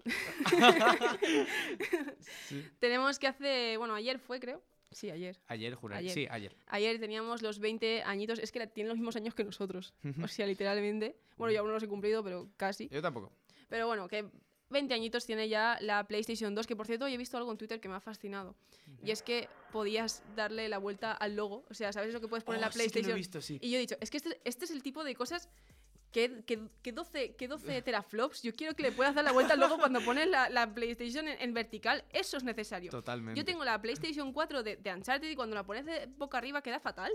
Sí. 2.46 2.64
tenemos 2.78 3.18
que 3.18 3.26
hace. 3.26 3.76
Bueno, 3.76 3.94
ayer 3.94 4.18
fue, 4.18 4.38
creo. 4.38 4.62
Sí, 4.92 5.10
ayer. 5.10 5.40
Ayer, 5.48 5.74
juré. 5.74 5.96
Ayer. 5.96 6.12
Sí, 6.12 6.26
ayer. 6.30 6.54
Ayer 6.66 7.00
teníamos 7.00 7.42
los 7.42 7.58
20 7.58 8.02
añitos, 8.02 8.38
es 8.38 8.52
que 8.52 8.66
tienen 8.66 8.88
los 8.88 8.98
mismos 8.98 9.16
años 9.16 9.34
que 9.34 9.42
nosotros. 9.42 9.94
O 10.22 10.28
sea, 10.28 10.46
literalmente. 10.46 11.16
Bueno, 11.36 11.52
yo 11.52 11.60
aún 11.60 11.68
no 11.68 11.74
los 11.74 11.82
he 11.82 11.88
cumplido, 11.88 12.22
pero 12.22 12.48
casi. 12.56 12.88
Yo 12.88 13.02
tampoco. 13.02 13.32
Pero 13.68 13.86
bueno, 13.86 14.06
que 14.06 14.30
20 14.72 14.92
añitos 14.94 15.24
tiene 15.26 15.48
ya 15.48 15.78
la 15.80 16.04
PlayStation 16.04 16.54
2, 16.54 16.66
que 16.66 16.74
por 16.74 16.86
cierto, 16.86 17.04
hoy 17.04 17.14
he 17.14 17.18
visto 17.18 17.36
algo 17.36 17.50
en 17.52 17.58
Twitter 17.58 17.80
que 17.80 17.88
me 17.88 17.94
ha 17.94 18.00
fascinado. 18.00 18.56
Y 19.04 19.10
es 19.10 19.22
que 19.22 19.48
podías 19.70 20.22
darle 20.34 20.68
la 20.68 20.78
vuelta 20.78 21.12
al 21.12 21.36
logo. 21.36 21.64
O 21.70 21.74
sea, 21.74 21.92
¿sabes 21.92 22.12
lo 22.12 22.20
que 22.20 22.28
puedes 22.28 22.42
poner 22.44 22.60
en 22.60 22.64
Oh, 22.64 22.66
la 22.66 22.72
sí 22.72 22.78
que 22.78 22.78
lo 22.78 22.84
he 22.84 22.90
PlayStation? 22.90 23.16
visto, 23.16 23.40
sí. 23.40 23.58
Y 23.60 23.70
yo 23.70 23.76
he 23.76 23.80
dicho, 23.80 23.96
es 24.00 24.10
que 24.10 24.16
este, 24.16 24.40
este 24.44 24.64
es 24.64 24.70
el 24.70 24.82
tipo 24.82 25.04
de 25.04 25.14
cosas 25.14 25.48
que, 26.12 26.42
que, 26.44 26.60
que 26.82 26.92
12, 26.92 27.36
que 27.36 27.48
12 27.48 27.82
teraflops, 27.82 28.42
yo 28.42 28.52
quiero 28.54 28.74
que 28.74 28.82
le 28.82 28.92
puedas 28.92 29.14
dar 29.14 29.24
la 29.24 29.32
vuelta 29.32 29.54
al 29.54 29.60
logo 29.60 29.78
cuando 29.78 30.00
pones 30.04 30.28
la, 30.28 30.48
la 30.50 30.72
PlayStation 30.74 31.26
en, 31.28 31.40
en 31.40 31.54
vertical. 31.54 32.04
Eso 32.12 32.36
es 32.36 32.44
necesario. 32.44 32.90
Totalmente. 32.90 33.38
Yo 33.38 33.44
tengo 33.44 33.64
la 33.64 33.80
PlayStation 33.80 34.32
4 34.32 34.62
de, 34.62 34.76
de 34.76 34.92
Uncharted 34.94 35.30
y 35.30 35.36
cuando 35.36 35.54
la 35.54 35.64
pones 35.64 35.86
de 35.86 36.06
boca 36.18 36.38
arriba 36.38 36.62
queda 36.62 36.80
fatal. 36.80 37.12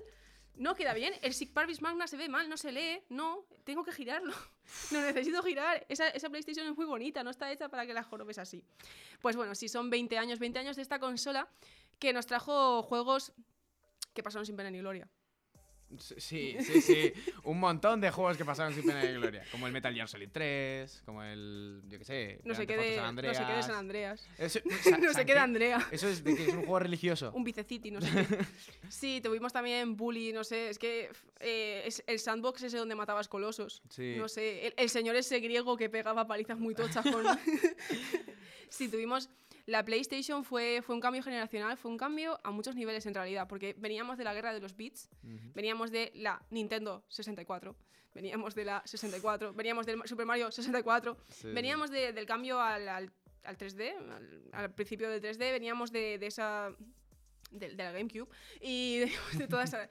No 0.58 0.76
queda 0.76 0.94
bien. 0.94 1.14
El 1.22 1.34
Sig 1.34 1.54
Parvis 1.54 1.82
Magna 1.82 2.08
se 2.08 2.18
ve 2.18 2.28
mal, 2.30 2.50
no 2.50 2.58
se 2.58 2.72
lee. 2.72 3.04
No, 3.10 3.46
tengo 3.64 3.84
que 3.84 3.92
girarlo. 3.92 4.34
Lo 4.92 5.02
necesito 5.02 5.42
girar. 5.44 5.86
Esa, 5.88 6.10
esa 6.10 6.30
PlayStation 6.30 6.68
es 6.68 6.76
muy 6.76 6.86
bonita, 6.86 7.24
no 7.24 7.30
está 7.30 7.52
hecha 7.52 7.70
para 7.70 7.86
que 7.86 7.94
la 7.94 8.04
jorobes 8.04 8.38
así. 8.38 8.64
Pues 9.22 9.36
bueno, 9.36 9.56
si 9.56 9.70
son 9.70 9.90
20 9.90 10.18
años, 10.18 10.40
20 10.40 10.60
años 10.60 10.76
de 10.76 10.82
esta 10.82 11.00
consola 11.00 11.48
que 12.00 12.12
nos 12.14 12.26
trajo 12.26 12.84
juegos 12.84 13.34
que 14.14 14.24
pasaron 14.24 14.46
sin 14.46 14.56
pena 14.56 14.72
ni 14.72 14.80
gloria. 14.80 15.08
Sí, 15.98 16.58
sí, 16.60 16.82
sí. 16.82 17.14
Un 17.44 17.60
montón 17.60 18.02
de 18.02 18.12
juegos 18.12 18.38
que 18.38 18.44
pasaron 18.44 18.74
sin 18.74 18.86
pena 18.86 19.00
de 19.00 19.14
gloria. 19.14 19.44
Como 19.52 19.68
el 19.68 19.74
Metal 19.74 19.94
Gear 19.94 20.08
Solid 20.08 20.30
3, 20.32 21.04
como 21.06 21.24
el. 21.24 21.82
Yo 21.88 21.98
qué 21.98 22.04
sé. 22.04 22.42
No 22.44 22.54
sé 22.54 22.66
Grand 22.66 22.68
qué 22.68 22.76
Theft 22.76 22.90
de, 22.90 23.00
Auto 23.00 23.06
San 23.06 23.16
no 23.16 23.34
sé 23.34 23.46
qué 23.46 23.54
de 23.54 23.64
San 23.64 23.76
Andreas. 23.76 24.28
Andreas. 24.38 25.02
No 25.02 25.14
sé 25.14 25.26
qué 25.26 25.34
de 25.34 25.40
Andrea. 25.40 25.88
Eso 25.92 26.08
es 26.10 26.24
de 26.24 26.36
que 26.36 26.44
es 26.44 26.54
un 26.54 26.62
juego 26.62 26.80
religioso. 26.80 27.32
Un 27.34 27.44
vicecity, 27.44 27.92
no 27.92 28.02
sé 28.02 28.10
qué. 28.12 28.46
Sí, 28.90 29.22
tuvimos 29.22 29.54
también 29.54 29.96
Bully, 29.96 30.34
no 30.34 30.44
sé, 30.44 30.70
es 30.70 30.80
que 30.80 31.10
eh, 31.40 31.84
es 31.86 32.04
el 32.08 32.20
sandbox 32.20 32.64
ese 32.64 32.78
donde 32.78 32.96
matabas 32.96 33.28
colosos. 33.28 33.82
Sí. 33.90 34.16
No 34.18 34.28
sé, 34.28 34.68
el, 34.68 34.74
el 34.78 34.90
señor 34.90 35.16
ese 35.16 35.40
griego 35.40 35.78
que 35.78 35.90
pegaba 35.90 36.28
palizas 36.28 36.60
muy 36.60 36.76
tochas 36.76 37.06
con... 37.10 37.24
sí, 38.70 38.90
tuvimos... 38.90 39.30
La 39.68 39.84
PlayStation 39.86 40.44
fue, 40.44 40.82
fue 40.82 40.96
un 40.96 41.02
cambio 41.02 41.22
generacional, 41.22 41.78
fue 41.78 41.92
un 41.92 41.98
cambio 41.98 42.40
a 42.44 42.52
muchos 42.52 42.76
niveles 42.76 43.06
en 43.06 43.14
realidad, 43.14 43.48
porque 43.48 43.76
veníamos 43.78 44.18
de 44.18 44.24
la 44.24 44.34
guerra 44.34 44.54
de 44.54 44.60
los 44.62 44.76
bits, 44.76 45.10
veníamos 45.54 45.92
de 45.92 46.12
la 46.16 46.42
Nintendo 46.50 47.04
64, 47.10 47.76
veníamos 48.16 48.56
de 48.56 48.64
la 48.66 48.82
64, 48.86 49.54
veníamos 49.54 49.86
del 49.86 50.02
Super 50.06 50.26
Mario 50.26 50.52
64, 50.52 51.18
Sí, 51.30 51.48
veníamos 51.52 51.92
de- 51.92 52.14
del 52.14 52.26
cambio 52.26 52.60
al, 52.62 52.88
al- 52.88 53.12
al 53.44 53.58
3D, 53.58 53.94
al, 54.10 54.42
al 54.54 54.74
principio 54.74 55.10
del 55.10 55.22
3D, 55.22 55.52
veníamos 55.52 55.92
de, 55.92 56.18
de 56.18 56.28
esa... 56.28 56.72
De, 57.52 57.70
de 57.70 57.76
la 57.84 57.92
GameCube 57.94 58.28
y 58.60 58.98
de, 59.00 59.12
de 59.38 59.48
toda 59.48 59.64
esa... 59.64 59.88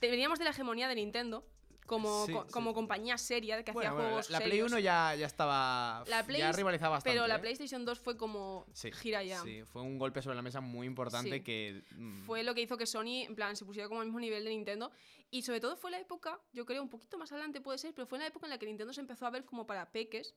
veníamos 0.00 0.38
de 0.38 0.44
la 0.44 0.50
hegemonía 0.50 0.88
de 0.88 0.94
Nintendo 0.96 1.44
como, 1.86 2.26
Sí, 2.26 2.32
co- 2.32 2.44
sí. 2.46 2.52
como 2.52 2.74
compañía 2.74 3.16
seria 3.18 3.62
que 3.64 3.72
Bueno, 3.72 3.90
hacía 3.90 3.94
bueno, 3.94 4.08
juegos 4.10 4.30
la, 4.30 4.38
la 4.38 4.44
Play 4.44 4.50
serios. 4.52 4.72
1 4.72 4.78
ya, 4.80 5.14
ya 5.14 5.26
estaba. 5.26 6.04
La 6.08 6.24
Play- 6.26 6.40
ya 6.40 6.52
rivalizaba 6.52 6.96
bastante. 6.96 7.16
Pero 7.16 7.26
la 7.26 7.36
¿eh? 7.36 7.38
PlayStation 7.38 7.84
2 7.84 7.98
fue 8.00 8.16
como 8.16 8.66
Sí, 8.72 8.92
gira 8.92 9.22
ya. 9.22 9.40
Sí, 9.42 9.62
fue 9.64 9.82
un 9.82 9.98
golpe 9.98 10.20
sobre 10.22 10.36
la 10.36 10.42
mesa 10.42 10.60
muy 10.60 10.86
importante 10.86 11.42
que. 11.42 11.82
mm, 11.96 12.24
Fue 12.26 12.42
lo 12.42 12.54
que 12.54 12.60
hizo 12.62 12.76
que 12.76 12.86
Sony, 12.86 13.22
en 13.26 13.34
plan, 13.34 13.56
se 13.56 13.64
pusiera 13.64 13.88
como 13.88 14.00
al 14.00 14.06
mismo 14.06 14.20
nivel 14.20 14.44
de 14.44 14.50
Nintendo. 14.50 14.90
Y 15.30 15.42
sobre 15.42 15.60
todo 15.60 15.76
fue 15.76 15.90
la 15.90 15.98
época, 15.98 16.40
yo 16.52 16.64
creo, 16.66 16.82
un 16.82 16.88
poquito 16.88 17.18
más 17.18 17.32
adelante 17.32 17.60
puede 17.60 17.78
ser, 17.78 17.92
pero 17.94 18.06
fue 18.06 18.18
la 18.18 18.26
época 18.26 18.46
en 18.46 18.50
la 18.50 18.58
que 18.58 18.66
Nintendo 18.66 18.92
se 18.92 19.00
empezó 19.00 19.26
a 19.26 19.30
ver 19.30 19.44
como 19.44 19.66
para 19.66 19.90
peques. 19.90 20.34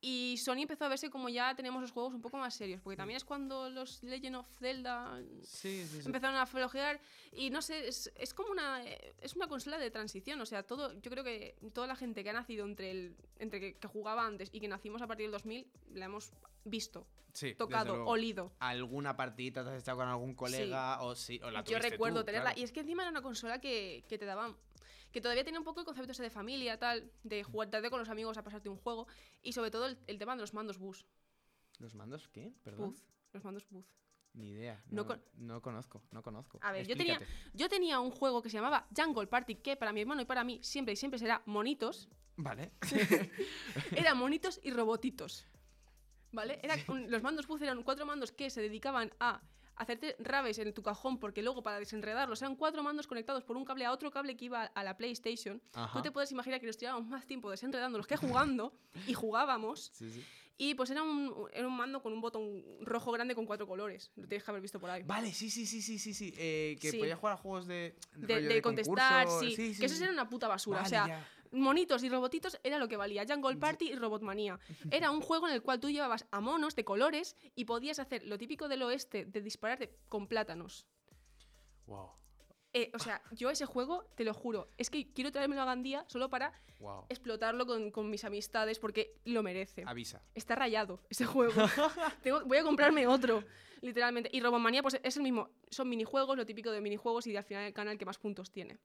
Y 0.00 0.36
Sony 0.36 0.58
empezó 0.62 0.84
a 0.84 0.88
verse 0.88 1.08
como 1.10 1.28
ya 1.28 1.54
tenemos 1.54 1.80
los 1.80 1.90
juegos 1.90 2.12
un 2.14 2.20
poco 2.20 2.36
más 2.36 2.54
serios. 2.54 2.80
Porque 2.82 2.96
también 2.96 3.16
es 3.16 3.24
cuando 3.24 3.70
los 3.70 4.02
Legend 4.02 4.36
of 4.36 4.46
Zelda 4.58 5.18
Sí, 5.42 5.84
sí, 5.86 6.00
sí. 6.00 6.06
empezaron 6.06 6.36
a 6.36 6.46
flojear. 6.46 7.00
Y 7.32 7.50
no 7.50 7.62
sé, 7.62 7.88
es, 7.88 8.12
es 8.14 8.34
como 8.34 8.50
una. 8.50 8.82
Es 8.84 9.34
una 9.36 9.48
consola 9.48 9.78
de 9.78 9.90
transición. 9.90 10.40
O 10.40 10.46
sea, 10.46 10.62
todo. 10.62 10.92
Yo 11.00 11.10
creo 11.10 11.24
que 11.24 11.56
toda 11.72 11.86
la 11.86 11.96
gente 11.96 12.22
que 12.22 12.30
ha 12.30 12.34
nacido 12.34 12.66
entre 12.66 12.90
el. 12.90 13.16
entre 13.38 13.58
que, 13.58 13.74
que 13.78 13.88
jugaba 13.88 14.26
antes 14.26 14.50
y 14.52 14.60
que 14.60 14.68
nacimos 14.68 15.00
a 15.02 15.06
partir 15.06 15.24
del 15.26 15.32
2000, 15.32 15.66
la 15.94 16.04
hemos 16.04 16.30
visto, 16.64 17.06
tocado, 17.56 18.04
olido. 18.06 18.52
Alguna 18.58 19.16
partidita 19.16 19.64
te 19.64 19.70
has 19.70 19.80
echado 19.82 19.98
con 19.98 20.08
algún 20.08 20.34
colega 20.34 21.00
o 21.02 21.14
sí, 21.14 21.40
o 21.42 21.50
la 21.50 21.62
Yo 21.64 21.78
recuerdo 21.78 22.20
tú, 22.20 22.26
tenerla. 22.26 22.50
claro. 22.50 22.60
Y 22.60 22.64
es 22.64 22.72
que 22.72 22.80
encima 22.80 23.02
era 23.02 23.10
una 23.10 23.22
consola 23.22 23.60
que, 23.60 24.04
que 24.08 24.18
te 24.18 24.24
daba. 24.26 24.54
Que 25.12 25.20
todavía 25.20 25.44
tenía 25.44 25.58
un 25.60 25.64
poco 25.64 25.80
el 25.80 25.86
concepto 25.86 26.12
ese 26.12 26.22
de 26.22 26.30
familia, 26.30 26.78
tal, 26.78 27.10
de 27.22 27.42
jugarte 27.42 27.88
con 27.90 27.98
los 27.98 28.08
amigos 28.08 28.36
a 28.38 28.42
pasarte 28.42 28.68
un 28.68 28.76
juego. 28.76 29.06
Y 29.42 29.52
sobre 29.52 29.70
todo 29.70 29.86
el, 29.86 29.98
el 30.06 30.18
tema 30.18 30.34
de 30.34 30.40
los 30.42 30.52
mandos 30.54 30.78
bus. 30.78 31.06
¿Los 31.78 31.94
mandos 31.94 32.28
qué? 32.28 32.52
Perdón. 32.62 32.94
Los 33.32 33.44
mandos 33.44 33.68
booth. 33.70 33.86
Ni 34.34 34.50
idea. 34.50 34.82
No 34.88 35.02
No, 35.02 35.06
con- 35.06 35.24
no 35.34 35.62
conozco, 35.62 36.02
no 36.10 36.22
conozco. 36.22 36.58
A 36.62 36.70
ver, 36.72 36.86
yo 36.86 36.94
tenía-. 36.96 37.20
Yo 37.54 37.68
tenía 37.70 38.00
un 38.00 38.10
juego 38.10 38.42
que 38.42 38.50
se 38.50 38.58
llamaba 38.58 38.86
Jungle 38.94 39.26
Party, 39.26 39.56
que 39.56 39.76
para 39.76 39.92
mi 39.94 40.02
hermano 40.02 40.20
y 40.20 40.26
para 40.26 40.44
mí 40.44 40.60
siempre 40.62 40.92
y 40.92 40.96
siempre 40.96 41.18
será 41.18 41.42
monitos. 41.46 42.08
Vale. 42.36 42.72
Era 43.96 44.14
monitos 44.14 44.60
y 44.62 44.70
robotitos. 44.70 45.46
¿Vale? 46.32 46.60
Era 46.62 46.76
los 47.08 47.22
mandos 47.22 47.46
booth 47.46 47.62
eran 47.62 47.82
cuatro 47.82 48.04
mandos 48.04 48.32
que 48.32 48.50
se 48.50 48.60
dedicaban 48.60 49.10
a 49.20 49.40
hacerte 49.76 50.16
rabes 50.18 50.58
en 50.58 50.72
tu 50.72 50.82
cajón, 50.82 51.18
porque 51.18 51.42
luego 51.42 51.62
para 51.62 51.78
desenredarlos 51.78 52.42
eran 52.42 52.56
cuatro 52.56 52.82
mandos 52.82 53.06
conectados 53.06 53.44
por 53.44 53.56
un 53.56 53.64
cable 53.64 53.84
a 53.84 53.92
otro 53.92 54.10
cable 54.10 54.36
que 54.36 54.46
iba 54.46 54.64
a 54.64 54.84
la 54.84 54.96
PlayStation. 54.96 55.62
Ajá. 55.74 55.98
Tú 55.98 56.02
te 56.02 56.10
puedes 56.10 56.32
imaginar 56.32 56.60
que 56.60 56.66
nos 56.66 56.76
tirábamos 56.76 57.08
más 57.08 57.26
tiempo 57.26 57.50
desenredándolos 57.50 58.06
que 58.06 58.16
jugando 58.16 58.72
y 59.06 59.14
jugábamos. 59.14 59.92
Sí, 59.96 60.10
sí. 60.10 60.24
Y 60.58 60.74
pues 60.74 60.88
era 60.88 61.02
un, 61.02 61.34
era 61.52 61.66
un 61.68 61.76
mando 61.76 62.00
con 62.00 62.14
un 62.14 62.20
botón 62.22 62.64
rojo 62.80 63.12
grande 63.12 63.34
con 63.34 63.44
cuatro 63.44 63.66
colores. 63.66 64.10
Lo 64.16 64.26
tienes 64.26 64.42
que 64.42 64.50
haber 64.50 64.62
visto 64.62 64.80
por 64.80 64.88
ahí. 64.88 65.02
Vale, 65.02 65.30
sí, 65.34 65.50
sí, 65.50 65.66
sí, 65.66 65.82
sí, 65.82 65.98
sí, 65.98 66.14
sí. 66.14 66.32
eh, 66.34 66.78
que 66.80 66.92
Sí. 66.92 66.98
podía 66.98 67.14
jugar 67.14 67.34
a 67.34 67.36
juegos 67.36 67.66
de. 67.66 67.94
De, 68.14 68.36
rollo 68.36 68.48
de 68.48 68.62
contestar, 68.62 69.28
sí. 69.38 69.54
Que 69.54 69.84
eso 69.84 70.02
era 70.02 70.12
una 70.12 70.30
puta 70.30 70.48
basura. 70.48 70.78
Vale, 70.78 70.86
o 70.86 70.88
sea, 70.88 71.06
ya. 71.08 71.28
Monitos 71.52 72.02
y 72.04 72.08
robotitos 72.08 72.58
era 72.62 72.78
lo 72.78 72.88
que 72.88 72.96
valía. 72.96 73.24
Jungle 73.28 73.56
Party 73.56 73.90
y 73.90 73.94
Robotmanía. 73.96 74.58
Era 74.90 75.10
un 75.10 75.20
juego 75.20 75.46
en 75.48 75.54
el 75.54 75.62
cual 75.62 75.80
tú 75.80 75.90
llevabas 75.90 76.26
a 76.30 76.40
monos 76.40 76.74
de 76.76 76.84
colores 76.84 77.36
y 77.54 77.64
podías 77.64 77.98
hacer 77.98 78.24
lo 78.24 78.38
típico 78.38 78.68
del 78.68 78.82
oeste 78.82 79.24
de 79.24 79.40
dispararte 79.40 79.96
con 80.08 80.26
plátanos. 80.26 80.86
Wow, 81.86 82.10
Eh, 82.72 82.90
o 82.94 82.98
sea, 82.98 83.22
yo 83.30 83.48
ese 83.48 83.64
juego, 83.64 84.04
te 84.16 84.24
lo 84.24 84.34
juro, 84.34 84.68
es 84.76 84.90
que 84.90 85.10
quiero 85.12 85.32
traérmelo 85.32 85.62
a 85.62 85.64
Gandía 85.64 86.04
solo 86.08 86.28
para 86.28 86.52
wow. 86.80 87.06
explotarlo 87.08 87.64
con, 87.64 87.90
con 87.90 88.10
mis 88.10 88.24
amistades 88.24 88.78
porque 88.78 89.14
lo 89.24 89.42
merece. 89.42 89.84
Avisa. 89.86 90.20
Está 90.34 90.56
rayado 90.56 91.00
ese 91.08 91.24
juego. 91.24 91.54
Tengo- 92.22 92.44
voy 92.44 92.58
a 92.58 92.62
comprarme 92.64 93.06
otro, 93.06 93.42
literalmente. 93.80 94.30
Y 94.32 94.40
Robomanía, 94.40 94.82
pues 94.82 94.98
es 95.02 95.16
el 95.16 95.22
mismo. 95.22 95.50
Son 95.70 95.88
minijuegos, 95.88 96.36
lo 96.36 96.46
típico 96.46 96.70
de 96.70 96.80
minijuegos, 96.80 97.26
y 97.26 97.36
al 97.36 97.44
final 97.44 97.64
el 97.64 97.72
canal 97.72 97.98
que 97.98 98.04
más 98.04 98.18
puntos 98.18 98.50
tiene. 98.50 98.78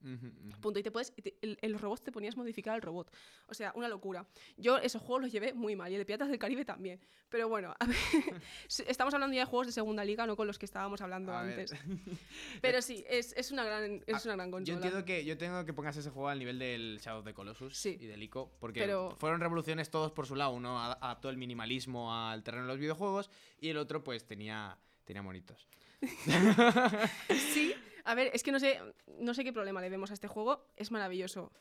Punto. 0.61 0.79
Y 0.79 0.83
te 0.83 0.91
puedes. 0.91 1.13
te- 1.15 1.35
el, 1.41 1.57
el 1.61 1.77
robot 1.79 2.01
te 2.03 2.11
ponías 2.11 2.35
modificar 2.37 2.75
al 2.75 2.81
robot. 2.81 3.11
O 3.47 3.53
sea, 3.53 3.71
una 3.75 3.87
locura. 3.87 4.25
Yo 4.57 4.77
esos 4.77 5.01
juegos 5.01 5.23
los 5.23 5.31
llevé 5.31 5.53
muy 5.53 5.75
mal. 5.75 5.91
Y 5.91 5.95
el 5.95 5.99
de 6.01 6.05
Piratas 6.05 6.29
del 6.29 6.39
Caribe 6.39 6.65
también. 6.65 6.99
Pero 7.29 7.47
bueno, 7.47 7.73
a 7.79 7.85
ver, 7.85 7.95
estamos 8.87 9.13
hablando 9.13 9.33
ya 9.35 9.41
de 9.41 9.45
juegos 9.45 9.67
de 9.67 9.73
segunda 9.73 10.03
liga, 10.03 10.25
no 10.27 10.35
con 10.35 10.47
los 10.47 10.59
que 10.59 10.65
estábamos 10.65 11.01
hablando 11.01 11.31
A 11.31 11.41
antes. 11.41 11.73
Pero 12.61 12.81
sí, 12.81 13.05
es, 13.09 13.33
es 13.37 13.51
una 13.51 13.63
gran, 13.63 14.03
es 14.05 14.25
una 14.25 14.35
gran 14.35 14.51
Yo 14.65 14.73
entiendo 14.73 15.05
que 15.05 15.23
yo 15.23 15.37
tengo 15.37 15.63
que 15.65 15.73
pongas 15.73 15.95
ese 15.97 16.09
juego 16.09 16.27
al 16.29 16.39
nivel 16.39 16.59
del 16.59 16.99
Shadow 17.01 17.19
of 17.19 17.25
the 17.25 17.33
Colossus 17.33 17.77
Sí. 17.77 17.97
y 17.99 18.05
del 18.07 18.21
ICO, 18.23 18.51
porque 18.59 18.81
Pero- 18.81 19.15
fueron 19.17 19.39
revoluciones 19.39 19.89
todos 19.89 20.11
por 20.11 20.25
su 20.27 20.35
lado. 20.35 20.51
Uno 20.51 20.79
adaptó 20.81 21.29
el 21.29 21.37
minimalismo 21.37 22.13
al 22.13 22.43
terreno 22.43 22.63
de 22.63 22.67
los 22.73 22.79
videojuegos 22.79 23.29
y 23.59 23.69
el 23.69 23.77
otro 23.77 24.03
pues 24.03 24.25
tenía, 24.25 24.77
tenía 25.11 25.21
monitos. 25.21 25.67
Sí, 27.53 27.73
a 28.05 28.15
ver, 28.15 28.31
es 28.33 28.43
que 28.43 28.51
no 28.51 28.59
sé, 28.59 28.79
no 29.19 29.33
sé 29.33 29.43
qué 29.43 29.53
problema 29.53 29.81
le 29.81 29.89
vemos 29.89 30.11
a 30.11 30.13
este 30.13 30.27
juego. 30.27 30.65
Es 30.77 30.91
maravilloso. 30.91 31.51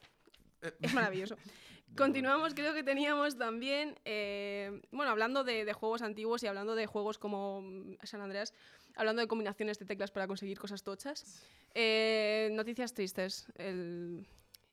Es 0.80 0.94
maravilloso. 0.94 1.36
Continuamos, 1.96 2.54
creo 2.54 2.72
que 2.72 2.84
teníamos 2.84 3.36
también, 3.36 3.98
eh, 4.04 4.80
bueno, 4.92 5.10
hablando 5.10 5.42
de, 5.42 5.64
de 5.64 5.72
juegos 5.72 6.02
antiguos 6.02 6.42
y 6.44 6.46
hablando 6.46 6.76
de 6.76 6.86
juegos 6.86 7.18
como 7.18 7.62
mm, 7.62 7.96
San 8.04 8.20
Andreas, 8.20 8.54
hablando 8.94 9.20
de 9.20 9.26
combinaciones 9.28 9.78
de 9.80 9.86
teclas 9.86 10.12
para 10.12 10.28
conseguir 10.28 10.58
cosas 10.58 10.82
tochas. 10.84 11.44
eh, 11.74 12.48
noticias 12.52 12.94
tristes. 12.94 13.46
El- 13.56 14.26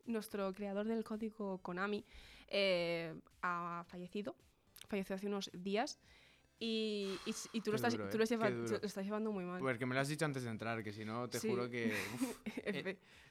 nuestro 0.05 0.53
creador 0.53 0.87
del 0.87 1.03
código 1.03 1.57
Konami 1.57 2.05
eh, 2.47 3.13
ha 3.41 3.83
fallecido. 3.87 4.35
Falleció 4.87 5.15
hace 5.15 5.27
unos 5.27 5.49
días. 5.53 5.99
Y, 6.59 7.15
y 7.25 7.29
s- 7.29 7.49
y 7.53 7.61
tú, 7.61 7.71
lo 7.71 7.73
Qué 7.73 7.75
estás, 7.77 7.93
duro, 7.93 8.09
tú 8.09 8.15
¿eh? 8.15 8.17
lo 8.17 8.23
estás 8.23 8.39
Qué 8.39 8.45
lleva- 8.45 8.55
duro. 8.63 8.79
lo 8.81 8.87
estás 8.87 9.05
llevando 9.05 9.31
muy 9.31 9.43
mal. 9.45 9.59
Porque 9.59 9.85
me 9.85 9.93
lo 9.93 10.01
has 10.01 10.07
dicho 10.07 10.25
antes 10.25 10.41
de 10.43 10.49
entrar, 10.49 10.83
que 10.83 10.91
si 10.91 11.05
no, 11.05 11.29
te 11.29 11.39
Sí. 11.39 11.47
juro 11.49 11.69
que... 11.69 11.93
uf, 12.15 12.37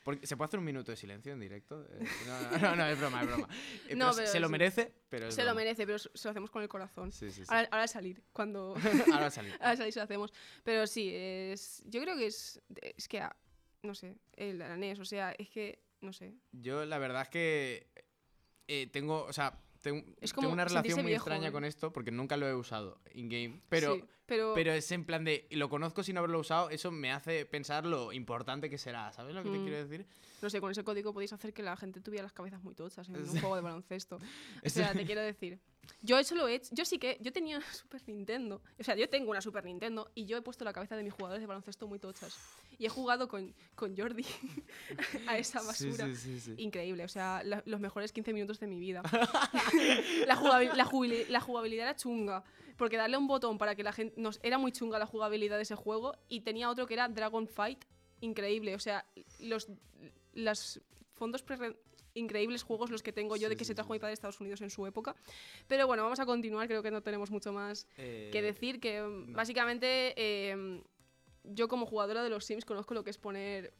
porque- 0.04 0.24
¿Se 0.26 0.36
puede 0.36 0.46
hacer 0.46 0.60
un 0.60 0.64
minuto 0.64 0.92
de 0.92 0.96
silencio 0.96 1.32
en 1.32 1.40
directo? 1.40 1.84
Eh, 1.90 2.06
no, 2.26 2.58
no, 2.60 2.76
no, 2.76 2.86
es 2.86 2.98
broma, 2.98 3.22
es 3.22 3.26
broma. 3.26 3.48
Eh, 3.88 3.96
No, 3.96 4.12
pero 4.14 4.26
se- 4.28 4.38
lo 4.38 4.48
merece, 4.48 4.92
pero 5.08 5.26
es 5.26 5.34
Se 5.34 5.44
lo 5.44 5.54
merece, 5.56 5.84
pero 5.86 5.98
se 5.98 6.10
lo 6.22 6.30
hacemos 6.30 6.50
con 6.50 6.62
el 6.62 6.68
corazón. 6.68 7.10
Sí. 7.10 7.28
Ahora, 7.48 7.68
ahora 7.72 7.82
al 7.82 7.88
salir, 7.88 8.22
cuando... 8.32 8.74
Ahora 9.12 9.30
salí. 9.30 9.50
ahora 9.60 9.76
salir 9.76 9.92
se 9.92 9.98
lo 9.98 10.04
hacemos. 10.04 10.32
Pero 10.62 10.86
sí, 10.86 11.10
es, 11.12 11.82
yo 11.86 12.00
creo 12.02 12.16
que 12.16 12.26
es... 12.26 12.60
Es 12.96 13.08
que, 13.08 13.20
ah, 13.20 13.36
no 13.82 13.94
sé, 13.96 14.16
el 14.34 14.62
aranés, 14.62 15.00
o 15.00 15.04
sea, 15.04 15.32
es 15.32 15.48
que, 15.50 15.82
no 16.00 16.12
sé. 16.12 16.32
Yo 16.52 16.84
la 16.84 16.98
verdad 16.98 17.22
es 17.22 17.28
que 17.28 17.88
eh, 18.68 18.86
tengo, 18.92 19.24
o 19.24 19.32
sea, 19.32 19.58
tengo, 19.92 20.04
Es 20.20 20.30
tengo 20.30 20.42
como 20.42 20.52
una 20.52 20.64
relación 20.64 21.00
muy 21.02 21.10
viejo, 21.12 21.22
extraña 21.24 21.48
¿eh? 21.48 21.52
con 21.52 21.64
esto 21.64 21.92
porque 21.92 22.10
nunca 22.10 22.36
lo 22.36 22.46
he 22.46 22.54
usado 22.54 23.00
in-game, 23.14 23.60
pero... 23.68 23.94
Sí, 23.94 24.04
pero, 24.26 24.54
Pero 24.56 24.72
es 24.72 24.90
en 24.90 25.04
plan 25.04 25.24
de, 25.24 25.46
lo 25.52 25.68
conozco 25.68 26.02
sin 26.02 26.18
haberlo 26.18 26.40
usado, 26.40 26.68
eso 26.70 26.90
me 26.90 27.12
hace 27.12 27.46
pensar 27.46 27.86
lo 27.86 28.12
importante 28.12 28.68
que 28.68 28.76
será, 28.76 29.12
¿sabes 29.12 29.36
lo 29.36 29.44
que 29.44 29.50
te 29.50 29.58
Mm. 29.58 29.62
quiero 29.62 29.78
decir? 29.88 30.04
no 30.42 30.50
sé, 30.50 30.60
con 30.60 30.70
ese 30.72 30.82
código 30.84 31.12
podéis 31.14 31.32
hacer 31.32 31.52
que 31.54 31.62
la 31.62 31.76
gente 31.76 32.00
tuviera 32.00 32.24
las 32.24 32.32
cabezas 32.32 32.60
muy 32.62 32.74
tochas 32.74 33.08
en 33.08 33.16
un 33.16 33.24
juego 33.40 33.54
de 33.54 33.62
baloncesto. 33.62 34.16
O 34.16 34.20
sea, 34.68 34.92
te 34.94 35.06
quiero 35.06 35.20
decir. 35.22 35.60
Yo 36.02 36.18
eso 36.18 36.34
lo 36.34 36.46
he 36.48 36.54
hecho. 36.56 36.74
Yo 36.74 36.84
sí 36.84 36.98
que. 36.98 37.18
Yo 37.20 37.32
tenía 37.32 37.56
una 37.58 37.72
Super 37.72 38.02
Nintendo. 38.06 38.62
O 38.78 38.84
sea, 38.84 38.94
yo 38.96 39.08
tengo 39.08 39.30
una 39.30 39.40
Super 39.40 39.64
Nintendo 39.64 40.10
y 40.14 40.26
yo 40.26 40.36
he 40.36 40.42
puesto 40.42 40.64
la 40.64 40.72
cabeza 40.72 40.96
de 40.96 41.02
mis 41.02 41.12
jugadores 41.12 41.40
de 41.42 41.46
baloncesto 41.46 41.86
muy 41.86 41.98
tochas. 41.98 42.36
Y 42.78 42.86
he 42.86 42.88
jugado 42.88 43.26
con, 43.28 43.54
con 43.74 43.96
Jordi 43.96 44.24
a 45.26 45.38
esa 45.38 45.62
basura. 45.62 46.06
sí, 46.06 46.14
sí, 46.16 46.40
sí. 46.40 46.54
Increíble, 46.58 47.04
o 47.04 47.08
sea, 47.08 47.42
la- 47.44 47.62
los 47.66 47.80
mejores 47.80 48.12
15 48.12 48.32
minutos 48.32 48.60
de 48.60 48.66
mi 48.66 48.78
vida. 48.78 49.02
la, 50.26 50.36
jugabil- 50.36 51.26
la 51.28 51.40
jugabilidad 51.40 51.86
era 51.88 51.96
chunga, 51.96 52.44
porque 52.76 52.96
darle 52.96 53.16
un 53.16 53.26
botón 53.26 53.58
para 53.58 53.74
que 53.74 53.82
la 53.82 53.92
gente... 53.92 54.20
Nos, 54.20 54.40
era 54.42 54.58
muy 54.58 54.72
chunga 54.72 54.98
la 54.98 55.06
jugabilidad 55.06 55.56
de 55.56 55.62
ese 55.62 55.74
juego 55.74 56.14
y 56.28 56.40
tenía 56.42 56.70
otro 56.70 56.86
que 56.86 56.94
era 56.94 57.08
Dragon 57.08 57.48
Fight, 57.48 57.84
increíble, 58.20 58.74
o 58.74 58.78
sea, 58.78 59.06
los 59.40 59.68
los 60.34 60.80
fondos 61.14 61.42
pre- 61.42 61.76
increíbles 62.16 62.62
juegos 62.62 62.90
los 62.90 63.02
que 63.02 63.12
tengo 63.12 63.36
yo 63.36 63.46
Sí, 63.46 63.50
de 63.50 63.56
que 63.56 63.64
sí, 63.64 63.68
se 63.68 63.74
trajo 63.74 63.88
sí. 63.88 63.92
mi 63.94 63.98
padre 63.98 64.10
de 64.10 64.14
Estados 64.14 64.40
Unidos 64.40 64.60
en 64.62 64.70
su 64.70 64.86
época. 64.86 65.14
Pero 65.68 65.86
bueno, 65.86 66.02
vamos 66.02 66.18
a 66.20 66.26
continuar, 66.26 66.66
creo 66.66 66.82
que 66.82 66.90
no 66.90 67.02
tenemos 67.02 67.30
mucho 67.30 67.52
más 67.52 67.86
Eh, 67.96 68.30
que 68.32 68.42
decir, 68.42 68.80
que 68.80 69.00
mm, 69.02 69.32
básicamente 69.34 70.14
eh, 70.16 70.82
yo 71.44 71.68
como 71.68 71.86
jugadora 71.86 72.22
de 72.24 72.30
los 72.30 72.44
Sims 72.44 72.64
conozco 72.64 72.92
lo 72.94 73.04
que 73.04 73.10
es 73.10 73.18
poner, 73.18 73.72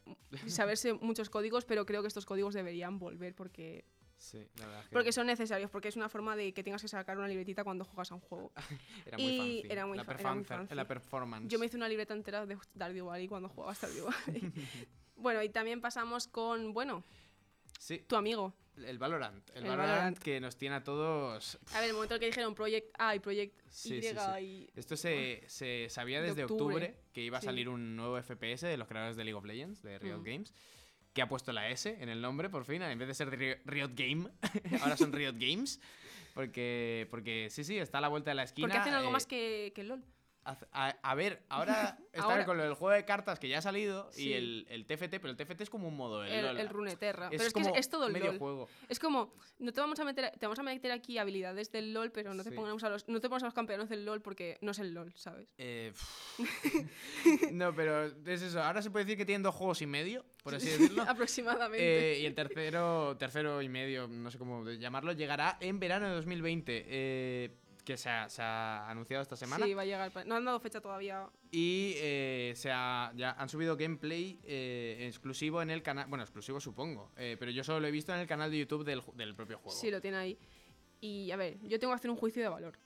saberse 0.46 0.92
muchos 1.00 1.30
códigos, 1.30 1.64
pero 1.64 1.84
creo 1.84 2.02
que 2.02 2.08
estos 2.08 2.24
códigos 2.26 2.54
deberían 2.54 2.98
volver 2.98 3.34
porque, 3.34 3.84
Sí, 4.18 4.38
la 4.58 4.66
verdad 4.66 4.82
que 4.84 4.90
porque 4.92 5.12
son 5.12 5.26
necesarios, 5.26 5.70
porque 5.70 5.88
es 5.88 5.96
una 5.96 6.08
forma 6.08 6.36
de 6.36 6.54
que 6.54 6.62
tengas 6.62 6.80
que 6.80 6.88
sacar 6.88 7.18
una 7.18 7.28
libretita 7.28 7.64
cuando 7.64 7.84
juegas 7.84 8.12
a 8.12 8.14
un 8.14 8.20
juego. 8.22 8.50
era 9.06 9.18
muy 9.18 9.26
y 9.26 9.36
fancy. 9.38 9.66
era 9.72 9.86
muy 9.86 9.96
la, 9.98 10.02
era 10.04 10.34
muy 10.34 10.44
fancy. 10.44 10.74
la 10.74 10.86
performance. 10.86 11.48
Yo 11.48 11.58
me 11.58 11.66
hice 11.66 11.76
una 11.76 11.88
libreta 11.88 12.14
entera 12.14 12.46
de 12.46 12.56
Stardew 12.56 13.06
Valley 13.06 13.28
cuando 13.28 13.48
jugaba 13.50 13.74
Stardew 13.74 14.06
Valley. 14.26 14.52
bueno, 15.16 15.42
y 15.42 15.48
también 15.50 15.80
pasamos 15.82 16.28
con, 16.28 16.72
bueno, 16.72 17.04
Sí, 17.78 17.98
tu 18.06 18.16
amigo. 18.16 18.54
el 18.76 18.98
Valorant. 18.98 19.48
El, 19.50 19.58
El 19.62 19.68
Valorant, 19.68 19.88
Valorant. 19.90 20.18
que 20.18 20.40
nos 20.40 20.56
tiene 20.56 20.76
a 20.76 20.84
todos... 20.84 21.58
A 21.72 21.80
ver, 21.80 21.88
el 21.90 21.94
momento 21.94 22.14
en 22.14 22.20
que 22.20 22.26
dijeron 22.26 22.54
Project 22.54 22.94
A 22.98 23.14
y 23.14 23.20
Project 23.20 23.60
Sí, 23.70 23.94
Y 23.96 24.02
sí, 24.02 24.08
sí. 24.08 24.40
y... 24.44 24.70
Esto 24.78 24.96
se, 24.96 25.44
se 25.46 25.88
sabía 25.88 26.20
De 26.20 26.28
desde 26.28 26.44
octubre, 26.44 26.74
octubre, 26.86 27.00
que 27.12 27.22
iba 27.22 27.38
a 27.38 27.40
salir 27.42 27.68
un 27.68 27.96
nuevo 27.96 28.20
FPS 28.20 28.62
de 28.66 28.76
los 28.76 28.86
creadores 28.88 29.16
de 29.16 29.24
League 29.24 29.36
of 29.38 29.44
Legends, 29.44 29.82
de 29.82 29.98
Riot 29.98 30.18
Mm. 30.18 30.24
Games, 30.24 30.54
que 31.14 31.22
ha 31.22 31.28
puesto 31.28 31.52
la 31.52 31.70
S 31.70 31.96
en 32.00 32.08
el 32.10 32.20
nombre, 32.20 32.50
por 32.50 32.64
fin, 32.66 32.82
en 32.82 32.98
vez 32.98 33.08
de 33.08 33.14
ser 33.14 33.30
de 33.30 33.60
Riot 33.64 33.92
Game, 33.94 34.28
ahora 34.82 34.96
son 34.96 35.12
Riot 35.12 35.34
Games. 35.38 35.80
Porque, 36.34 37.06
porque 37.10 37.48
sí, 37.50 37.64
sí, 37.64 37.78
está 37.78 37.96
a 37.96 38.00
la 38.02 38.08
vuelta 38.08 38.30
de 38.30 38.34
la 38.34 38.42
esquina. 38.42 38.68
Porque 38.68 38.78
hacen 38.78 38.92
algo 38.92 39.08
eh, 39.08 39.12
más 39.12 39.24
que, 39.24 39.72
que 39.74 39.84
LOL. 39.84 40.04
A, 40.72 40.88
a 41.02 41.14
ver, 41.14 41.42
ahora 41.48 41.98
está 42.12 42.24
Ahora- 42.24 42.44
con 42.44 42.58
del 42.58 42.74
juego 42.74 42.94
de 42.94 43.04
cartas 43.04 43.38
que 43.38 43.48
ya 43.48 43.58
ha 43.58 43.62
salido 43.62 44.08
Sí. 44.12 44.28
y 44.28 44.32
el, 44.34 44.66
el 44.70 44.86
TFT, 44.86 45.18
pero 45.20 45.30
el 45.30 45.36
TFT 45.36 45.62
es 45.62 45.70
como 45.70 45.88
un 45.88 45.96
modo 45.96 46.20
del 46.20 46.32
El, 46.32 46.44
LoL. 46.46 46.60
el 46.60 46.68
Runeterra. 46.68 47.26
Es 47.26 47.30
pero 47.32 47.44
es 47.44 47.52
que 47.72 47.78
es, 47.80 47.88
todo 47.90 48.06
el 48.06 48.12
medio 48.12 48.26
LOL. 48.26 48.38
juego. 48.38 48.68
Es 48.88 48.98
como, 48.98 49.34
no 49.58 49.72
te 49.72 49.80
vamos 49.80 49.98
a 50.00 50.04
meter, 50.04 50.30
te 50.38 50.46
vamos 50.46 50.58
a 50.58 50.62
meter 50.62 50.92
aquí 50.92 51.18
habilidades 51.18 51.72
del 51.72 51.92
LOL, 51.92 52.12
pero 52.12 52.32
no 52.34 52.42
te 52.44 52.50
Sí. 52.50 52.54
pongamos 52.56 52.84
a 52.84 52.88
los, 52.90 53.08
no 53.08 53.20
te 53.20 53.28
pongas 53.28 53.42
a 53.42 53.46
los 53.46 53.54
campeones 53.54 53.88
del 53.88 54.04
LOL 54.04 54.22
porque 54.22 54.58
no 54.60 54.70
es 54.70 54.78
el 54.78 54.94
LOL, 54.94 55.12
¿sabes? 55.16 55.52
Eh, 55.58 55.92
no, 57.52 57.74
pero 57.74 58.04
es 58.04 58.42
eso. 58.42 58.62
Ahora 58.62 58.82
se 58.82 58.90
puede 58.90 59.04
decir 59.04 59.16
que 59.18 59.24
tienen 59.26 59.42
dos 59.42 59.54
juegos 59.54 59.82
y 59.82 59.86
medio, 59.86 60.24
por 60.42 60.54
así 60.54 60.68
decirlo. 60.68 61.02
Aproximadamente. 61.08 62.12
Eh, 62.16 62.20
y 62.20 62.26
el 62.26 62.34
tercero, 62.34 63.16
tercero 63.18 63.62
y 63.62 63.68
medio, 63.68 64.06
no 64.08 64.30
sé 64.30 64.38
cómo 64.38 64.68
llamarlo, 64.70 65.12
llegará 65.12 65.56
en 65.60 65.78
verano 65.80 66.08
de 66.08 66.14
2020. 66.14 66.84
eh, 66.86 67.50
que 67.86 67.96
se 67.96 68.10
ha, 68.10 68.28
se 68.28 68.42
ha 68.42 68.90
anunciado 68.90 69.22
esta 69.22 69.36
semana. 69.36 69.64
Sí, 69.64 69.72
va 69.72 69.82
a 69.82 69.84
llegar. 69.86 70.26
No 70.26 70.34
han 70.34 70.44
dado 70.44 70.58
fecha 70.60 70.80
todavía. 70.80 71.26
Y 71.52 71.92
eh, 71.96 72.52
se 72.56 72.70
ha- 72.72 73.12
ya 73.14 73.30
han 73.30 73.48
subido 73.48 73.76
gameplay 73.76 74.40
eh, 74.42 75.06
exclusivo 75.08 75.62
en 75.62 75.70
el 75.70 75.82
canal. 75.82 76.06
Bueno, 76.08 76.24
exclusivo 76.24 76.58
supongo. 76.60 77.12
eh, 77.16 77.36
pero 77.38 77.52
yo 77.52 77.62
solo 77.62 77.78
lo 77.80 77.86
he 77.86 77.90
visto 77.92 78.12
en 78.12 78.18
el 78.20 78.26
canal 78.26 78.50
de 78.50 78.58
YouTube 78.58 78.84
del, 78.84 79.00
del 79.14 79.34
propio 79.36 79.58
juego. 79.58 79.78
Sí, 79.78 79.90
lo 79.90 80.00
tiene 80.00 80.16
ahí. 80.16 80.38
Y 81.00 81.30
a 81.30 81.36
ver, 81.36 81.58
yo 81.62 81.78
tengo 81.78 81.92
que 81.92 81.96
hacer 81.98 82.10
un 82.10 82.16
juicio 82.16 82.42
de 82.42 82.48
valor. 82.48 82.76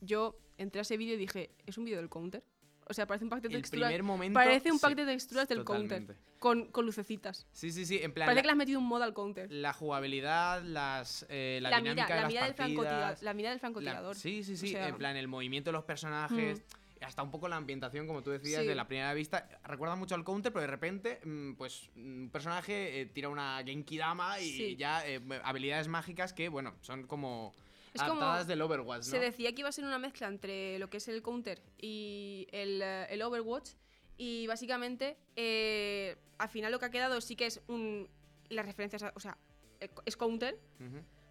Yo 0.00 0.36
entré 0.56 0.80
a 0.80 0.82
ese 0.82 0.96
vídeo 0.96 1.14
y 1.14 1.18
dije, 1.18 1.50
¿es 1.66 1.76
un 1.76 1.84
vídeo 1.84 1.98
del 1.98 2.08
counter? 2.08 2.42
O 2.88 2.94
sea, 2.94 3.06
parece 3.06 3.24
un 3.24 3.30
pack 3.30 3.42
de 3.42 3.48
el 3.48 3.54
texturas. 3.54 3.88
primer 3.88 4.02
momento. 4.02 4.34
Parece 4.34 4.72
un 4.72 4.78
pack 4.78 4.90
sí, 4.90 4.96
de 4.96 5.06
texturas 5.06 5.48
del 5.48 5.58
totalmente. 5.58 5.94
counter. 5.96 6.16
Con, 6.38 6.66
con 6.72 6.84
lucecitas. 6.84 7.46
Sí, 7.52 7.70
sí, 7.70 7.86
sí. 7.86 8.00
En 8.02 8.12
plan. 8.12 8.26
Parece 8.26 8.38
la, 8.38 8.42
que 8.42 8.46
le 8.46 8.52
has 8.52 8.58
metido 8.58 8.80
un 8.80 8.86
mod 8.86 9.00
al 9.02 9.14
counter. 9.14 9.50
la 9.52 9.72
jugabilidad, 9.72 10.62
las, 10.64 11.24
eh, 11.28 11.60
la, 11.62 11.70
La, 11.70 11.76
dinámica 11.78 12.04
mira, 12.04 12.06
de 12.06 12.14
la, 12.14 12.20
las 12.22 12.28
mirada 12.28 12.46
del 12.46 12.54
partidas, 12.56 12.76
francotirador, 12.82 13.22
la 13.22 13.34
mirada 13.34 13.50
del 13.54 13.60
francotirador. 13.60 14.16
sí, 14.16 14.42
sí, 14.42 14.56
sí. 14.56 14.68
sea- 14.68 14.86
Mm. 14.86 14.88
en 14.90 14.96
plan, 14.98 15.16
el 15.16 15.28
movimiento 15.28 15.70
de 15.70 15.72
los 15.72 15.84
personajes. 15.84 16.62
Hasta 17.00 17.20
un 17.22 17.32
poco 17.32 17.48
la 17.48 17.56
ambientación, 17.56 18.06
como 18.06 18.22
tú 18.22 18.30
decías, 18.30 18.62
Sí. 18.62 18.66
de 18.68 18.76
la 18.76 18.86
primera 18.86 19.12
vista. 19.12 19.48
Recuerda 19.64 19.96
mucho 19.96 20.14
al 20.14 20.22
counter, 20.22 20.52
pero 20.52 20.60
de 20.60 20.68
repente, 20.68 21.18
mm, 21.24 21.54
pues, 21.54 21.90
un 21.96 22.30
personaje 22.32 23.00
eh, 23.00 23.06
tira 23.06 23.28
una 23.28 23.60
Genki 23.64 23.98
Dama 23.98 24.38
y 24.38 24.50
Sí. 24.52 24.76
ya 24.76 25.04
eh, 25.04 25.20
habilidades 25.42 25.88
mágicas 25.88 26.32
que, 26.32 26.48
bueno, 26.48 26.74
son 26.80 27.04
como 27.08 27.54
Es 27.94 28.02
como- 28.02 28.44
del 28.44 28.62
Overwatch, 28.62 28.98
¿no? 29.06 29.10
Se 29.10 29.18
decía 29.18 29.52
que 29.54 29.60
iba 29.60 29.68
a 29.68 29.72
ser 29.72 29.84
una 29.84 29.98
mezcla 29.98 30.28
entre 30.28 30.78
lo 30.78 30.88
que 30.88 30.96
es 30.98 31.08
el 31.08 31.22
counter 31.22 31.62
y 31.78 32.46
el, 32.52 32.80
eh, 32.82 33.06
el 33.10 33.22
Overwatch. 33.22 33.70
Y 34.16 34.46
básicamente, 34.46 35.16
eh, 35.36 36.16
al 36.38 36.48
final 36.48 36.70
lo 36.72 36.78
que 36.78 36.86
ha 36.86 36.90
quedado 36.90 37.20
sí 37.20 37.36
que 37.36 37.46
es 37.46 37.60
un. 37.68 38.08
Las 38.48 38.66
referencias, 38.66 39.04
o 39.14 39.20
sea, 39.20 39.36
eh, 39.80 39.88
es 40.04 40.16
counter, 40.16 40.58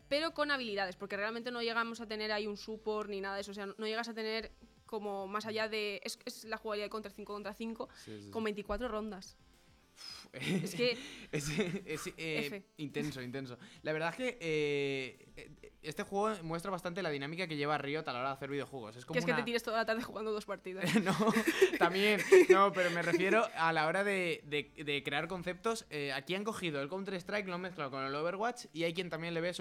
pero 0.09 0.33
con 0.33 0.51
habilidades, 0.51 0.95
porque 0.95 1.15
realmente 1.15 1.51
no 1.51 1.61
llegamos 1.61 2.01
a 2.01 2.07
tener 2.07 2.31
ahí 2.31 2.47
un 2.47 2.57
support 2.57 3.09
ni 3.09 3.21
nada 3.21 3.35
de 3.35 3.41
eso, 3.41 3.51
o 3.51 3.53
sea, 3.53 3.67
no 3.67 3.85
llegas 3.85 4.09
a 4.09 4.13
tener 4.13 4.51
como 4.85 5.25
más 5.27 5.45
allá 5.45 5.69
de... 5.69 6.01
Es, 6.03 6.19
es 6.25 6.43
la 6.43 6.57
jugabilidad 6.57 6.87
de 6.87 6.89
Counter 6.89 7.11
5 7.13 7.31
contra 7.33 7.53
5 7.53 7.87
Sí, 7.95 8.11
sí, 8.17 8.23
sí. 8.25 8.29
con 8.31 8.43
24 8.43 8.89
rondas. 8.89 9.37
Es 10.34 10.75
que 10.75 10.98
es, 11.34 11.50
es, 11.86 12.08
eh, 12.17 12.63
intenso, 12.77 13.22
intenso. 13.22 13.58
La 13.84 13.91
verdad 13.91 14.10
es 14.12 14.15
que 14.15 14.38
eh, 14.39 15.50
este 15.81 16.03
juego 16.03 16.41
muestra 16.43 16.72
bastante 16.72 17.01
la 17.01 17.10
dinámica 17.10 17.48
que 17.48 17.58
lleva 17.58 17.77
Riot 17.77 18.03
a 18.08 18.13
la 18.13 18.20
hora 18.20 18.29
de 18.29 18.34
hacer 18.36 18.50
videojuegos. 18.50 18.96
Es 18.96 19.05
como 19.05 19.13
que 19.15 19.20
es 19.20 19.25
que 19.25 19.34
te 19.34 19.43
tires 19.43 19.62
toda 19.63 19.77
la 19.77 19.86
tarde 19.86 20.03
jugando 20.03 20.31
dos 20.31 20.46
partidas. 20.46 20.86
no, 21.03 21.13
también, 21.79 22.22
no, 22.50 22.72
pero 22.72 22.91
me 22.91 23.01
refiero 23.01 23.46
a 23.55 23.74
la 23.74 23.88
hora 23.88 24.03
de, 24.05 24.41
de- 24.46 24.72
de 24.84 25.03
crear 25.03 25.27
conceptos. 25.27 25.86
eh, 25.89 26.13
aquí 26.13 26.34
han 26.36 26.43
cogido 26.46 26.81
el 26.81 26.88
Counter-Strike, 26.88 27.48
lo 27.48 27.55
han 27.55 27.62
mezclado 27.62 27.91
con 27.91 28.03
el 28.05 28.15
Overwatch 28.15 28.67
y 28.72 28.84
hay 28.84 28.93
quien 28.93 29.10
también 29.10 29.34
le 29.34 29.41
ve 29.41 29.53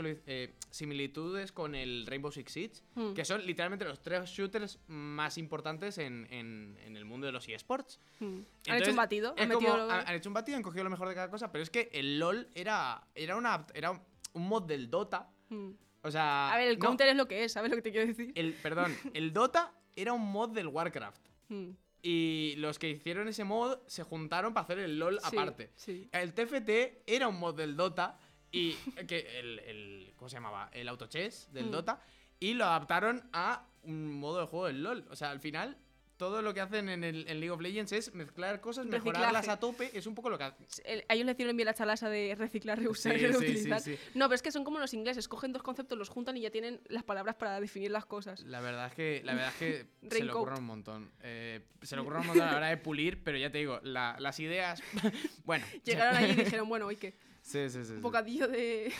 similitudes 0.71 1.53
con 1.53 1.75
el 1.75 2.07
Rainbow 2.07 2.31
Six 2.31 2.53
Siege, 2.53 2.75
Hmm. 2.95 3.15
que 3.15 3.25
son 3.25 3.45
literalmente 3.47 3.85
los 3.85 4.01
tres 4.03 4.29
shooters 4.31 4.79
más 4.89 5.39
importantes 5.39 5.99
en, 5.99 6.27
en- 6.31 6.77
en 6.85 6.97
el 6.97 7.05
mundo 7.05 7.27
de 7.27 7.33
los 7.33 7.49
eSports. 7.49 7.99
Mm. 8.21 8.41
han 8.69 8.79
hecho 8.79 8.91
un 8.91 8.97
batido, 8.97 9.35
han 9.39 9.49
como, 9.49 9.61
metido... 9.69 9.91
han, 9.91 10.07
han 10.07 10.15
hecho 10.15 10.29
un 10.31 10.35
batido, 10.35 10.57
han 10.57 10.63
cogido 10.63 10.85
lo 10.85 10.91
mejor 10.91 11.09
de 11.09 11.15
cada 11.15 11.31
cosa, 11.31 11.51
pero 11.53 11.63
es 11.63 11.71
que 11.71 11.91
el 11.93 12.19
LOL 12.19 12.49
era, 12.55 13.07
era, 13.15 13.37
una, 13.37 13.67
era 13.75 13.91
un 13.91 14.01
mod 14.49 14.63
del 14.63 14.89
Dota. 14.91 15.29
Mm. 15.49 15.71
O 16.03 16.11
sea. 16.11 16.53
A 16.53 16.57
ver, 16.57 16.69
el 16.69 16.79
no, 16.79 16.87
counter 16.87 17.09
es 17.09 17.17
lo 17.17 17.27
que 17.29 17.45
es, 17.45 17.53
¿sabes 17.53 17.71
lo 17.71 17.77
que 17.77 17.83
te 17.83 17.91
quiero 17.91 18.07
decir? 18.07 18.33
el, 18.35 18.55
perdón, 18.55 18.97
el 19.13 19.33
Dota 19.35 19.73
era 19.95 20.13
un 20.13 20.31
mod 20.33 20.51
del 20.51 20.69
Warcraft. 20.69 21.21
Mm. 21.49 21.71
Y 22.03 22.55
los 22.57 22.79
que 22.79 22.89
hicieron 22.89 23.29
ese 23.29 23.45
mod 23.45 23.77
se 23.87 24.03
juntaron 24.05 24.55
para 24.55 24.65
hacer 24.65 24.79
el 24.79 24.99
LOL 24.99 25.21
Sí, 25.21 25.37
aparte. 25.37 25.71
Sí. 25.77 26.09
El 26.13 26.33
TFT 26.33 26.71
era 27.07 27.29
un 27.29 27.39
mod 27.39 27.55
del 27.57 27.77
Dota 27.77 28.19
y 28.51 28.73
que 29.07 29.39
el, 29.39 29.59
el- 29.59 30.13
¿cómo 30.17 30.29
se 30.31 30.37
llamaba? 30.37 30.71
El 30.73 30.89
autochess 30.89 31.53
del 31.53 31.67
Mm. 31.67 31.71
Dota 31.73 32.01
y 32.39 32.55
lo 32.55 32.65
adaptaron 32.65 33.29
a 33.35 33.67
un 33.83 34.19
modo 34.19 34.41
de 34.41 34.47
juego 34.47 34.67
del 34.67 34.83
LOL. 34.83 35.05
O 35.11 35.17
sea, 35.17 35.31
al 35.31 35.41
final 35.41 35.77
todo 36.21 36.43
lo 36.43 36.53
que 36.53 36.61
hacen 36.61 36.91
en, 36.91 37.03
el, 37.03 37.27
en 37.29 37.41
League 37.41 37.51
of 37.51 37.63
Legends 37.63 37.93
es 37.93 38.15
mezclar 38.15 38.61
cosas, 38.61 38.85
mejorarlas 38.85 39.33
Reciclaje. 39.47 39.51
a 39.51 39.59
tope. 39.59 39.91
Es 39.99 40.07
un 40.07 40.15
poco 40.15 40.29
lo 40.29 40.37
que 40.37 40.45
hace. 40.45 40.65
El- 40.85 41.03
a 41.09 41.15
ellos 41.15 41.25
le 41.25 41.33
hicieron 41.33 41.57
bien 41.57 41.65
la 41.65 41.73
chalasa 41.73 42.11
de 42.11 42.35
reciclar, 42.39 42.79
reusar 42.79 43.13
Sí, 43.15 43.19
y 43.19 43.21
sí, 43.23 43.27
reutilizar. 43.33 43.81
sí, 43.81 43.97
sí. 43.97 44.11
No, 44.15 44.27
pero 44.27 44.35
es 44.35 44.43
que 44.43 44.53
son 44.53 44.63
como 44.65 44.79
los 44.79 44.93
ingleses, 44.93 45.29
cogen 45.29 45.55
dos 45.55 45.63
conceptos, 45.63 45.97
los 45.97 46.11
juntan 46.11 46.37
y 46.37 46.43
ya 46.43 46.51
tienen 46.51 46.83
las 46.89 47.05
palabras 47.05 47.37
para 47.37 47.59
definir 47.59 47.91
las 47.91 48.05
cosas. 48.05 48.41
La 48.43 48.61
verdad 48.61 48.89
es 48.89 48.93
que, 48.95 49.23
la 49.25 49.33
verdad 49.33 49.49
es 49.49 49.57
que 49.57 49.87
se 50.03 50.05
le 50.05 50.11
Raincoat. 50.11 50.37
ocurre 50.37 50.59
un 50.59 50.65
montón. 50.67 51.11
Eh, 51.23 51.61
se 51.81 51.97
le 51.97 52.03
ocurre 52.03 52.19
un 52.21 52.27
montón 52.27 52.47
a 52.47 52.51
la 52.53 52.57
hora 52.59 52.69
de 52.69 52.77
pulir, 52.77 53.25
pero 53.25 53.39
ya 53.39 53.51
te 53.51 53.57
digo, 53.57 53.81
la- 53.83 54.17
las 54.21 54.39
ideas. 54.41 54.83
bueno. 55.47 55.65
Llegaron 55.85 56.17
ahí 56.17 56.33
y 56.33 56.35
dijeron, 56.45 56.69
bueno, 56.69 56.85
hoy 56.85 56.97
que 56.97 57.17
Sí, 57.43 57.71
sí, 57.71 57.79
sí. 57.79 57.85
sí. 57.87 57.93
un 57.95 58.03
bocadillo 58.03 58.47
de... 58.47 58.93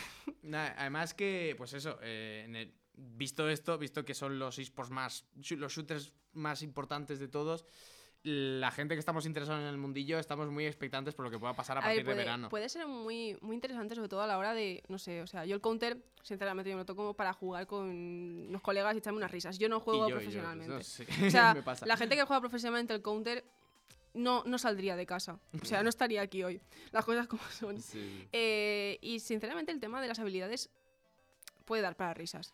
Además 0.51 1.13
que, 1.13 1.53
pues 1.55 1.73
eso, 1.73 1.99
eh, 2.01 2.41
en 2.45 2.55
el- 2.55 2.73
visto 2.93 3.47
esto, 3.49 3.77
visto 3.77 4.03
que 4.05 4.13
son 4.13 4.39
los 4.39 4.59
esports 4.59 4.91
más, 4.91 5.25
los 5.57 5.73
shooters 5.73 6.13
más 6.33 6.61
importantes 6.61 7.19
de 7.19 7.27
todos, 7.27 7.65
la 8.23 8.69
gente 8.69 8.93
que 8.93 8.99
estamos 8.99 9.25
interesados 9.25 9.61
en 9.61 9.67
el 9.67 9.77
mundillo 9.77 10.19
estamos 10.19 10.47
muy 10.51 10.67
expectantes 10.67 11.15
por 11.15 11.25
lo 11.25 11.31
que 11.31 11.39
pueda 11.39 11.55
pasar 11.55 11.77
a 11.77 11.79
A 11.79 11.83
partir 11.83 11.97
ver, 11.97 12.05
puede, 12.05 12.17
de 12.17 12.23
verano. 12.23 12.49
puede 12.49 12.69
ser 12.69 12.85
muy, 12.85 13.35
muy 13.41 13.55
interesante, 13.55 13.95
sobre 13.95 14.09
todo 14.09 14.21
a 14.21 14.27
la 14.27 14.37
hora 14.37 14.53
de, 14.53 14.83
no 14.89 14.99
sé, 14.99 15.23
o 15.23 15.27
sea, 15.27 15.43
yo 15.45 15.55
el 15.55 15.61
counter, 15.61 15.97
sinceramente, 16.21 16.69
yo 16.69 16.75
me 16.75 16.81
lo 16.81 16.85
toco 16.85 17.15
para 17.15 17.33
jugar 17.33 17.65
con 17.65 17.87
unos 17.89 18.61
colegas 18.61 18.93
y 18.93 18.99
echarme 18.99 19.17
unas 19.17 19.31
risas. 19.31 19.57
Yo 19.57 19.69
no 19.69 19.79
juego 19.79 20.01
yo- 20.01 20.07
y 20.07 20.09
yo, 20.11 20.15
profesionalmente. 20.17 20.73
no 20.75 20.83
sé, 20.83 21.07
O 21.27 21.31
sea, 21.31 21.53
me 21.55 21.63
pasa. 21.63 21.85
la 21.87 21.97
gente 21.97 22.15
que 22.15 22.23
juega 22.23 22.39
profesionalmente 22.41 22.93
el 22.93 23.01
counter 23.01 23.43
no, 24.13 24.43
no 24.45 24.57
saldría 24.59 24.95
de 24.95 25.07
casa. 25.07 25.39
O 25.59 25.65
sea, 25.65 25.81
no 25.81 25.89
estaría 25.89 26.21
aquí 26.21 26.43
hoy. 26.43 26.61
Las 26.91 27.05
cosas 27.05 27.25
como 27.27 27.41
son. 27.49 27.81
Sí. 27.81 28.27
Eh, 28.31 28.99
y 29.01 29.19
sinceramente 29.19 29.71
el 29.71 29.79
tema 29.79 29.99
de 29.99 30.07
las 30.09 30.19
habilidades 30.19 30.69
puede 31.65 31.81
dar 31.81 31.95
para 31.95 32.13
risas. 32.13 32.53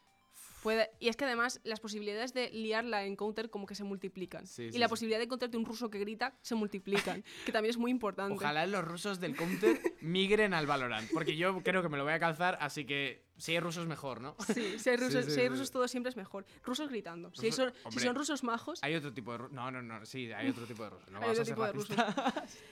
Puede, 0.63 0.89
y 0.99 1.07
es 1.09 1.15
que 1.15 1.25
además 1.25 1.61
las 1.63 1.79
posibilidades 1.79 2.33
de 2.33 2.49
liarla 2.49 3.05
en 3.05 3.15
counter 3.15 3.49
como 3.49 3.65
que 3.67 3.75
se 3.75 3.83
multiplican. 3.83 4.45
Sí, 4.47 4.63
y 4.65 4.71
sí, 4.73 4.79
la 4.79 4.87
sí. 4.87 4.89
posibilidad 4.89 5.19
de 5.19 5.25
encontrarte 5.25 5.55
un 5.57 5.65
ruso 5.65 5.89
que 5.89 5.99
grita 5.99 6.35
se 6.41 6.55
multiplican, 6.55 7.23
que 7.45 7.51
también 7.51 7.69
es 7.71 7.77
muy 7.77 7.91
importante. 7.91 8.33
Ojalá 8.33 8.65
los 8.65 8.83
rusos 8.83 9.19
del 9.19 9.35
counter 9.35 9.79
migren 10.01 10.53
al 10.53 10.65
Valorant, 10.65 11.09
porque 11.13 11.37
yo 11.37 11.61
creo 11.63 11.81
que 11.83 11.89
me 11.89 11.97
lo 11.97 12.03
voy 12.03 12.13
a 12.13 12.19
calzar, 12.19 12.57
así 12.59 12.85
que 12.85 13.25
si 13.37 13.51
hay 13.51 13.59
rusos 13.59 13.85
mejor, 13.87 14.19
¿no? 14.19 14.35
Sí, 14.53 14.79
si 14.79 14.89
hay 14.89 14.97
rusos, 14.97 15.25
si 15.25 15.39
hay 15.39 15.47
rusos 15.47 15.69
todo 15.69 15.87
siempre 15.87 16.09
es 16.09 16.17
mejor. 16.17 16.45
Rusos 16.63 16.89
gritando. 16.89 17.31
Si, 17.35 17.47
Rusos- 17.47 17.55
son, 17.55 17.73
si 17.73 17.87
hombre. 17.87 18.03
son 18.03 18.15
rusos 18.15 18.43
majos, 18.43 18.83
Hay 18.83 18.95
otro 18.95 19.13
tipo 19.13 19.31
de 19.33 19.37
rusos. 19.37 19.53
No, 19.53 19.69
no, 19.69 19.81
no, 19.83 20.03
sí, 20.07 20.31
hay 20.31 20.49
otro 20.49 20.65
tipo 20.65 20.83
de 20.83 20.89
rusos. 20.89 21.09
No 21.11 21.19
Hay 21.21 21.29
otro 21.29 21.45
tipo 21.45 21.63
de 21.63 21.71
racistas. 21.71 22.15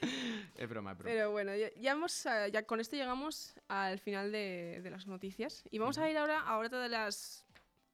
es 0.56 0.70
broma, 0.70 0.92
es 0.94 0.98
broma. 0.98 1.04
Pero 1.04 1.32
bueno, 1.32 1.56
ya, 1.56 1.70
ya 1.76 1.92
hemos, 1.92 2.24
ya 2.52 2.64
con 2.66 2.80
esto 2.80 2.96
llegamos 2.96 3.54
al 3.68 4.00
final 4.00 4.32
de, 4.32 4.80
de 4.82 4.90
las 4.90 5.06
noticias. 5.06 5.64
Y 5.70 5.78
vamos 5.78 6.00
a 6.00 6.10
ir 6.10 6.18
ahora 6.18 6.40
a 6.42 6.58
otra 6.58 6.80
de 6.82 6.90
las 6.90 7.45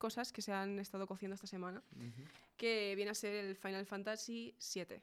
cosas 0.06 0.34
que 0.34 0.42
se 0.42 0.52
han 0.52 0.80
estado 0.80 1.06
cociendo 1.06 1.36
esta 1.36 1.48
semana, 1.56 1.80
Ujú. 1.96 2.24
que 2.58 2.94
viene 2.96 3.12
a 3.12 3.14
ser 3.24 3.34
el 3.36 3.56
Final 3.56 3.86
Fantasy 3.86 4.56
VII. 4.74 5.00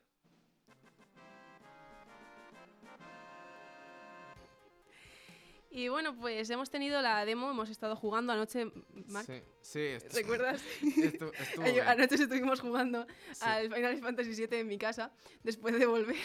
Y 5.70 5.88
bueno, 5.88 6.16
pues 6.16 6.48
hemos 6.48 6.70
tenido 6.70 7.02
la 7.02 7.24
demo, 7.26 7.50
hemos 7.50 7.68
estado 7.68 7.94
jugando 7.94 8.32
anoche, 8.32 8.66
Marc, 9.08 9.26
Sí, 9.26 9.42
sí. 9.60 9.80
esto- 9.80 10.16
¿recuerdas? 10.16 10.62
bien. 10.80 11.80
Anoche 11.86 12.14
estuvimos 12.14 12.60
jugando 12.60 13.06
Sí. 13.32 13.40
al 13.42 13.72
Final 13.72 13.98
Fantasy 14.00 14.30
VII 14.46 14.60
en 14.60 14.66
mi 14.66 14.78
casa, 14.78 15.12
después 15.42 15.78
de 15.78 15.84
volver. 15.84 16.16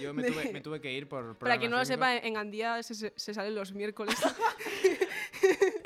Yo 0.00 0.14
me 0.14 0.22
de- 0.22 0.30
tuve, 0.30 0.52
me 0.52 0.60
tuve 0.60 0.80
que 0.80 0.92
ir 0.92 1.08
por 1.08 1.36
Para 1.38 1.58
quien 1.58 1.72
no 1.72 1.78
lo 1.78 1.84
sepa, 1.84 2.16
en 2.16 2.34
Gandía 2.34 2.82
se, 2.84 2.94
se- 2.94 3.12
se 3.16 3.34
salen 3.34 3.54
los 3.54 3.72
miércoles. 3.74 4.14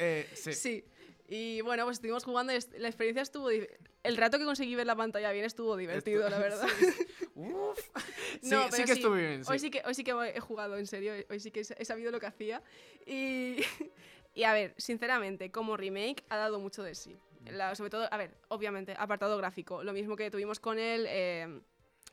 Eh, 0.01 0.29
sí. 0.35 0.53
Sí. 0.53 0.85
Y 1.31 1.61
bueno, 1.61 1.85
pues 1.85 1.99
estuvimos 1.99 2.25
jugando 2.25 2.55
y 2.55 2.59
la 2.79 2.89
experiencia 2.89 3.21
estuvo... 3.23 3.51
El 3.51 4.17
rato 4.17 4.39
que 4.39 4.47
conseguí 4.47 4.75
ver 4.75 4.87
la 4.87 4.97
pantalla 4.97 5.31
bien 5.31 5.45
estuvo 5.45 5.77
divertido, 5.77 6.21
Esto- 6.27 6.31
la 6.31 6.39
verdad. 6.39 6.67
Uf. 7.35 7.79
No, 8.43 8.71
sí 8.73 8.85
que 8.85 8.93
estuve 8.93 9.21
bien. 9.29 9.43
Hoy 9.47 9.59
sí. 9.59 9.71
que, 9.71 9.83
hoy 9.85 9.95
sí 9.95 10.05
que 10.05 10.13
he 10.35 10.41
jugado, 10.41 10.77
en 10.79 10.87
serio. 10.87 11.13
Hoy 11.29 11.41
sí 11.41 11.51
que 11.51 11.61
he 11.61 11.85
sabido 11.85 12.11
lo 12.11 12.19
que 12.21 12.27
hacía. 12.27 12.63
Y, 13.07 13.57
y 14.35 14.45
a 14.45 14.53
ver, 14.55 14.75
sinceramente, 14.79 15.51
como 15.51 15.77
remake 15.77 16.25
ha 16.31 16.37
dado 16.39 16.59
mucho 16.61 16.83
de 16.83 16.95
sí. 16.95 17.17
La- 17.51 17.75
sobre 17.75 17.91
todo, 17.91 18.09
a 18.11 18.17
ver, 18.17 18.37
obviamente, 18.49 18.95
apartado 18.97 19.37
gráfico. 19.37 19.83
Lo 19.85 19.93
mismo 19.93 20.17
que 20.17 20.31
tuvimos 20.31 20.61
con 20.61 20.79
el, 20.79 21.05
eh, 21.09 21.61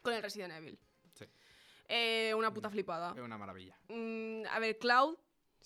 con 0.02 0.14
el 0.14 0.22
Resident 0.22 0.54
Evil. 0.54 0.78
Sí. 1.14 1.26
Eh, 1.88 2.34
una 2.36 2.54
puta 2.54 2.70
flipada. 2.70 3.14
Es 3.16 3.22
una 3.22 3.38
maravilla. 3.38 3.78
Mm, 3.90 4.44
a 4.50 4.60
ver, 4.60 4.78
Cloud, 4.78 5.18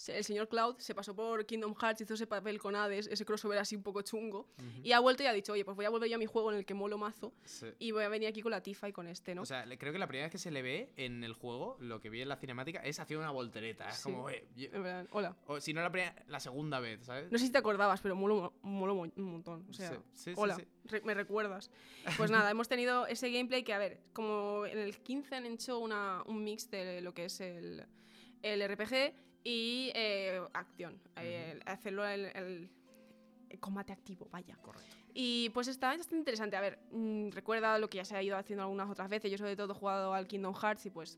el 0.07 0.23
señor 0.23 0.47
Cloud, 0.47 0.77
se 0.79 0.95
pasó 0.95 1.13
por 1.13 1.45
Kingdom 1.45 1.75
Hearts, 1.75 1.99
hizo 2.01 2.13
ese 2.13 2.25
papel 2.25 2.57
con 2.59 2.75
Hades, 2.75 3.07
ese 3.07 3.25
crossover 3.25 3.57
así 3.59 3.75
un 3.75 3.83
poco 3.83 4.01
chungo. 4.01 4.47
Y 4.83 4.93
ha 4.93 4.99
vuelto 5.01 5.23
y 5.23 5.25
ha 5.25 5.33
dicho, 5.33 5.51
oye, 5.53 5.65
pues 5.65 5.75
voy 5.75 5.85
a 5.85 5.89
volver 5.89 6.09
yo 6.09 6.15
a 6.15 6.19
mi 6.19 6.25
juego 6.25 6.51
en 6.51 6.57
el 6.59 6.65
que 6.65 6.73
molo 6.73 6.97
mazo. 6.97 7.33
Sí. 7.43 7.67
Y 7.79 7.91
voy 7.91 8.03
a 8.03 8.09
venir 8.09 8.29
aquí 8.29 8.41
con 8.41 8.51
la 8.51 8.63
Tifa 8.63 8.87
y 8.87 8.93
con 8.93 9.07
este, 9.07 9.35
¿no? 9.35 9.41
O 9.41 9.45
sea, 9.45 9.65
creo 9.77 9.91
que 9.91 9.99
la 9.99 10.07
primera 10.07 10.25
vez 10.27 10.31
que 10.31 10.37
se 10.37 10.51
le 10.51 10.61
ve 10.61 10.93
en 10.95 11.23
el 11.25 11.33
juego, 11.33 11.75
lo 11.81 11.99
que 11.99 12.09
vi 12.09 12.21
en 12.21 12.29
la 12.29 12.37
cinemática, 12.37 12.79
es 12.79 12.99
haciendo 12.99 13.23
una 13.23 13.31
voltereta. 13.31 13.89
Es 13.89 13.97
Sí. 13.97 14.03
como, 14.03 14.29
eh, 14.29 14.47
yo- 14.55 14.69
En 14.71 14.83
verdad, 14.83 15.07
hola. 15.11 15.35
o 15.47 15.59
si 15.59 15.73
no 15.73 15.81
la 15.81 15.91
primera, 15.91 16.15
la 16.27 16.39
segunda 16.39 16.79
vez, 16.79 17.03
¿sabes? 17.05 17.29
No 17.31 17.37
sé 17.37 17.45
si 17.47 17.51
te 17.51 17.57
acordabas, 17.57 17.99
pero 17.99 18.15
molo, 18.15 18.53
molo 18.61 18.95
mo- 18.95 19.11
un 19.15 19.23
montón. 19.31 19.65
O 19.69 19.73
sea, 19.73 19.99
Sí, 20.13 20.31
hola, 20.37 20.57
re- 20.85 21.01
me 21.01 21.13
recuerdas. 21.13 21.71
Pues 22.15 22.31
nada, 22.31 22.49
hemos 22.51 22.69
tenido 22.69 23.05
ese 23.07 23.29
gameplay 23.31 23.63
que, 23.63 23.73
a 23.73 23.77
ver, 23.79 23.99
como 24.13 24.65
en 24.65 24.77
el 24.77 24.97
15 24.99 25.35
han 25.35 25.45
hecho 25.45 25.79
una, 25.79 26.23
un 26.25 26.43
mix 26.43 26.69
de 26.71 27.01
lo 27.01 27.13
que 27.13 27.25
es 27.25 27.41
el, 27.41 27.85
el 28.43 28.61
RPG 28.61 29.13
y 29.43 29.91
eh, 29.95 30.41
acción. 30.53 30.99
eh, 31.17 31.59
hacerlo 31.65 32.05
el, 32.07 32.25
el- 32.35 32.69
el 33.49 33.59
combate 33.59 33.91
activo, 33.91 34.27
vaya. 34.31 34.55
Correcto. 34.61 34.95
Y 35.13 35.49
pues 35.55 35.67
está 35.67 35.87
bastante 35.87 36.17
interesante. 36.17 36.55
A 36.55 36.61
ver, 36.61 36.77
mm, 36.91 37.29
recuerda 37.31 37.79
lo 37.79 37.89
que 37.89 37.97
ya 37.97 38.05
se 38.05 38.15
ha 38.15 38.21
ido 38.21 38.37
haciendo 38.37 38.61
algunas 38.61 38.87
otras 38.89 39.09
veces. 39.09 39.31
Yo 39.31 39.39
sobre 39.39 39.55
todo 39.55 39.73
he 39.73 39.75
jugado 39.75 40.13
al 40.13 40.27
Kingdom 40.27 40.53
Hearts 40.53 40.85
y 40.85 40.91
pues 40.91 41.17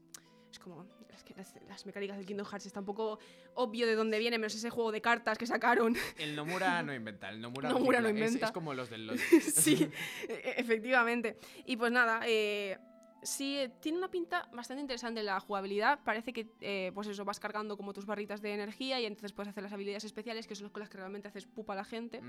es 0.49 0.57
como... 0.59 0.85
es 1.13 1.23
que 1.25 1.33
las, 1.35 1.53
las 1.67 1.85
mecánicas 1.85 2.15
del 2.15 2.25
Kingdom 2.25 2.45
Hearts 2.47 2.65
está 2.67 2.79
un 2.79 2.85
poco 2.85 3.19
obvio 3.55 3.85
de 3.85 3.95
dónde 3.95 4.17
viene, 4.17 4.37
menos 4.37 4.55
ese 4.55 4.69
juego 4.69 4.93
de 4.93 5.01
cartas 5.01 5.37
que 5.37 5.45
sacaron. 5.45 5.93
El 6.17 6.33
Nomura 6.37 6.81
no 6.83 6.93
inventa, 6.93 7.27
el 7.29 7.41
Nomura, 7.41 7.69
Nomura 7.69 7.99
no 7.99 8.07
recicla, 8.07 8.25
es- 8.25 8.31
inventa. 8.31 8.45
Es, 8.45 8.51
como 8.53 8.73
los 8.73 8.89
del 8.89 9.07
LoL. 9.07 9.19
sí, 9.41 9.91
e- 10.29 10.53
efectivamente. 10.55 11.37
Y 11.65 11.75
pues 11.75 11.91
nada, 11.91 12.21
eh, 12.27 12.77
sí, 13.21 13.57
eh, 13.57 13.69
tiene 13.81 13.97
una 13.97 14.09
pinta 14.09 14.47
bastante 14.53 14.81
interesante 14.81 15.21
la 15.23 15.39
jugabilidad. 15.39 15.99
Parece 16.03 16.33
que, 16.33 16.47
eh, 16.61 16.91
pues 16.93 17.07
eso, 17.07 17.23
vas 17.25 17.39
cargando 17.39 17.77
como 17.77 17.93
tus 17.93 18.05
barritas 18.05 18.41
de 18.41 18.53
energía 18.53 18.99
y 18.99 19.05
entonces 19.05 19.31
puedes 19.33 19.49
hacer 19.49 19.63
las 19.63 19.73
habilidades 19.73 20.03
especiales, 20.03 20.47
que 20.47 20.55
son 20.55 20.65
las 20.65 20.71
con 20.71 20.79
las 20.81 20.89
que 20.89 20.97
realmente 20.97 21.27
haces 21.27 21.45
pupa 21.45 21.73
a 21.73 21.75
la 21.77 21.83
gente. 21.85 22.21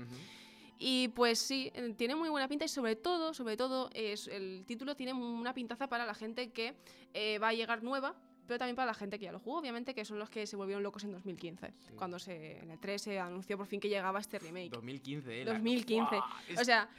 Y 0.79 1.09
pues 1.09 1.39
sí, 1.39 1.71
eh, 1.75 1.93
tiene 1.97 2.15
muy 2.15 2.29
buena 2.29 2.47
pinta 2.47 2.65
y 2.65 2.67
sobre 2.67 2.95
todo, 2.95 3.33
sobre 3.33 3.55
todo, 3.57 3.89
es, 3.93 4.27
el 4.27 4.63
título 4.65 4.95
tiene 4.95 5.13
una 5.13 5.53
pintaza 5.53 5.87
para 5.87 6.05
la 6.05 6.13
gente 6.15 6.51
que 6.51 6.75
eh, 7.13 7.37
va 7.39 7.49
a 7.49 7.53
llegar 7.53 7.83
nueva, 7.83 8.15
pero 8.47 8.57
también 8.59 8.75
para 8.75 8.87
la 8.87 8.93
gente 8.93 9.17
que 9.19 9.25
ya 9.25 9.31
lo 9.31 9.39
jugó, 9.39 9.59
obviamente, 9.59 9.93
que 9.93 10.03
son 10.03 10.19
los 10.19 10.29
que 10.29 10.45
se 10.47 10.55
volvieron 10.57 10.83
locos 10.83 11.03
en 11.05 11.11
2015, 11.13 11.67
Sí. 11.79 11.93
cuando 11.95 12.19
se, 12.19 12.57
en 12.59 12.71
el 12.71 12.79
3 12.79 13.01
se 13.01 13.19
anunció 13.19 13.55
por 13.57 13.67
fin 13.67 13.79
que 13.79 13.87
llegaba 13.87 14.19
este 14.19 14.39
remake. 14.39 14.71
2015, 14.71 15.41
eh, 15.41 15.45
la- 15.45 15.53
2015. 15.53 16.15
¡Guau! 16.15 16.29
Es- 16.49 16.59
O 16.59 16.65
sea, 16.65 16.89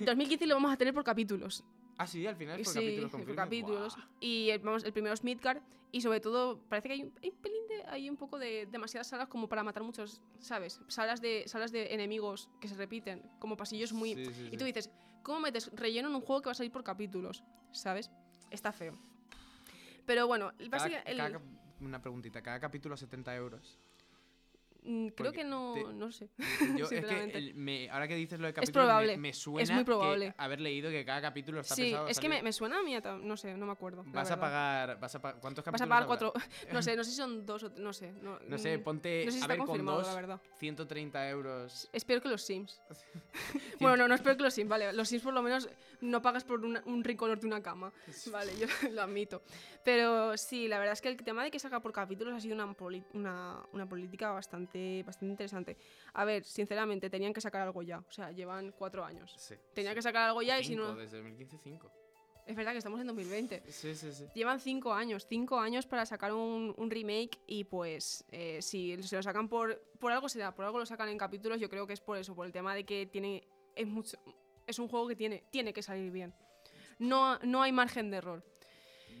2015 0.00 0.46
lo 0.46 0.54
vamos 0.54 0.72
a 0.72 0.76
tener 0.76 0.94
por 0.94 1.04
capítulos. 1.04 1.62
Ah, 1.98 2.06
sí, 2.06 2.26
al 2.26 2.36
final 2.36 2.60
es 2.60 2.66
por 2.66 2.72
sí, 2.74 2.78
capítulos 2.80 3.10
con 3.10 3.24
capítulos. 3.34 3.96
Y 4.20 4.50
el, 4.50 4.60
vamos, 4.60 4.84
el 4.84 4.92
primero 4.92 5.14
es 5.14 5.24
Midgard. 5.24 5.60
Y 5.90 6.00
sobre 6.02 6.20
todo, 6.20 6.60
parece 6.68 6.88
que 6.88 6.94
hay 6.94 7.02
un, 7.02 7.12
hay 7.22 7.30
un 7.30 7.36
pelín 7.36 7.66
de. 7.68 7.82
Hay 7.88 8.08
un 8.10 8.16
poco 8.16 8.38
de 8.38 8.66
demasiadas 8.70 9.08
salas 9.08 9.28
como 9.28 9.48
para 9.48 9.62
matar 9.64 9.82
muchos, 9.82 10.20
¿sabes? 10.38 10.80
Salas 10.88 11.20
de, 11.20 11.44
salas 11.46 11.72
de 11.72 11.94
enemigos 11.94 12.48
que 12.60 12.68
se 12.68 12.74
repiten, 12.76 13.22
como 13.38 13.56
pasillos 13.56 13.92
muy. 13.92 14.14
Sí, 14.14 14.24
sí, 14.34 14.48
Y 14.52 14.56
tú 14.58 14.64
dices, 14.64 14.90
¿cómo 15.22 15.40
metes 15.40 15.70
relleno 15.74 16.08
en 16.08 16.14
un 16.14 16.20
juego 16.20 16.42
que 16.42 16.46
va 16.46 16.52
a 16.52 16.54
salir 16.54 16.70
por 16.72 16.84
capítulos? 16.84 17.42
¿Sabes? 17.72 18.10
Está 18.50 18.70
feo. 18.72 18.98
Pero 20.06 20.26
bueno, 20.26 20.52
Cada- 20.70 20.86
el- 21.00 21.16
cada 21.16 21.40
una 21.80 22.00
preguntita, 22.00 22.42
cada 22.42 22.60
capítulo 22.60 22.96
70 22.96 23.34
euros. 23.34 23.78
Mm, 24.88 25.08
creo 25.08 25.14
porque 25.30 25.40
que 25.40 25.44
no, 25.44 25.72
te- 25.74 25.84
no 25.94 26.10
sé. 26.10 26.28
Yo, 26.76 26.84
es 26.84 26.90
que 26.90 26.96
Sinceramente. 26.96 27.38
el- 27.38 27.54
me- 27.54 27.90
ahora 27.90 28.08
que 28.08 28.14
dices 28.16 28.40
lo 28.40 28.46
de 28.46 28.52
capítulos, 28.54 28.84
probable, 28.86 29.16
me, 29.16 29.28
me 29.28 29.32
suena 29.34 29.74
muy 29.74 29.80
que 29.82 29.84
probable. 29.84 30.34
haber 30.36 30.60
leído 30.60 30.90
que 30.90 31.04
cada 31.04 31.20
capítulo 31.20 31.60
está 31.60 31.74
Sí, 31.74 31.82
pensado 31.82 32.08
es 32.08 32.18
que 32.20 32.28
me, 32.28 32.42
me 32.42 32.52
suena 32.52 32.78
a 32.78 32.82
mí, 32.82 32.96
no 33.22 33.36
sé, 33.36 33.54
no 33.56 33.66
me 33.66 33.72
acuerdo. 33.72 34.04
Vas 34.06 34.30
a 34.30 34.40
pagar, 34.40 34.98
vas 35.00 35.14
a 35.14 35.18
¿cuántos 35.20 35.64
Vas 35.64 35.64
capítulos 35.64 35.80
a 35.82 35.88
pagar 35.88 36.06
cuatro. 36.06 36.32
No 36.72 36.82
sé, 36.82 36.96
no 36.96 37.04
sé 37.04 37.10
si 37.10 37.16
son 37.16 37.44
dos 37.46 37.62
o. 37.64 37.70
No 37.76 37.92
sé. 37.92 38.12
No, 38.12 38.38
No 38.46 38.58
sé, 38.58 38.78
mm, 38.78 38.82
ponte, 38.82 39.24
no 39.26 39.32
sé 39.32 39.38
si 39.38 39.44
a 39.44 39.46
ver, 39.46 39.58
con 39.58 39.84
dos, 39.84 40.06
la 40.06 40.14
verdad. 40.14 40.40
130 40.58 41.28
euros. 41.28 41.88
Espero 41.92 42.20
que 42.20 42.28
los 42.28 42.42
Sims. 42.42 42.80
bueno, 43.80 43.96
no, 43.96 44.08
no 44.08 44.14
espero 44.14 44.36
que 44.36 44.42
los 44.42 44.54
Sims, 44.54 44.68
vale. 44.68 44.92
Los 44.92 45.08
Sims 45.08 45.22
por 45.22 45.34
lo 45.34 45.42
menos 45.42 45.68
no 46.00 46.22
pagas 46.22 46.44
por 46.44 46.64
una- 46.64 46.82
un 46.86 47.02
recolor 47.04 47.38
de 47.40 47.46
una 47.46 47.62
cama. 47.62 47.92
Vale, 48.30 48.52
yo 48.58 48.66
lo 48.92 49.02
admito. 49.02 49.42
Pero 49.84 50.36
sí, 50.36 50.68
la 50.68 50.78
verdad 50.78 50.92
es 50.92 51.00
que 51.00 51.08
el 51.08 51.16
tema 51.16 51.42
de 51.44 51.50
que 51.50 51.58
salga 51.58 51.80
por 51.80 51.92
capítulos 51.92 52.34
ha 52.34 52.40
sido 52.40 52.54
una, 52.54 52.74
una, 53.14 53.62
una 53.72 53.88
política 53.88 54.30
bastante, 54.32 55.02
bastante 55.04 55.32
interesante. 55.32 55.76
A 56.14 56.24
ver, 56.24 56.44
sinceramente, 56.44 57.10
tenían 57.10 57.32
que 57.32 57.40
sacar 57.40 57.62
algo 57.62 57.82
ya. 57.82 57.98
O 57.98 58.12
sea, 58.12 58.30
llevan 58.32 58.72
cuatro 58.72 59.04
años. 59.04 59.34
Sí. 59.36 59.54
Tenían 59.74 59.92
sí. 59.92 59.96
que 59.96 60.02
sacar 60.02 60.28
algo 60.28 60.42
ya 60.42 60.58
y 60.58 60.64
si 60.64 60.70
Cinco, 60.70 60.82
no... 60.88 60.94
Desde 60.96 61.16
2015, 61.18 61.58
5. 61.58 61.92
Es 62.46 62.56
verdad 62.56 62.72
que 62.72 62.78
estamos 62.78 62.98
en 62.98 63.06
2020. 63.06 63.62
Sí, 63.70 63.94
sí, 63.94 64.10
sí. 64.10 64.24
Llevan 64.34 64.58
cinco 64.58 64.94
años, 64.94 65.26
cinco 65.28 65.60
años 65.60 65.86
para 65.86 66.06
sacar 66.06 66.32
un, 66.32 66.74
un 66.78 66.90
remake 66.90 67.38
y 67.46 67.64
pues 67.64 68.24
eh, 68.30 68.62
si 68.62 69.02
se 69.02 69.16
lo 69.16 69.22
sacan 69.22 69.50
por, 69.50 69.78
por 69.98 70.12
algo 70.12 70.30
será, 70.30 70.54
por 70.54 70.64
algo 70.64 70.78
lo 70.78 70.86
sacan 70.86 71.10
en 71.10 71.18
capítulos, 71.18 71.60
yo 71.60 71.68
creo 71.68 71.86
que 71.86 71.92
es 71.92 72.00
por 72.00 72.16
eso, 72.16 72.34
por 72.34 72.46
el 72.46 72.52
tema 72.52 72.74
de 72.74 72.84
que 72.84 73.04
tiene, 73.04 73.46
es, 73.76 73.86
mucho, 73.86 74.16
es 74.68 74.78
un 74.78 74.86
juego 74.88 75.08
que 75.08 75.16
tiene, 75.16 75.42
tiene 75.50 75.72
que 75.72 75.82
salir 75.82 76.12
bien. 76.12 76.32
No, 76.98 77.38
no 77.40 77.62
hay 77.62 77.72
margen 77.72 78.10
de 78.10 78.18
error. 78.18 78.44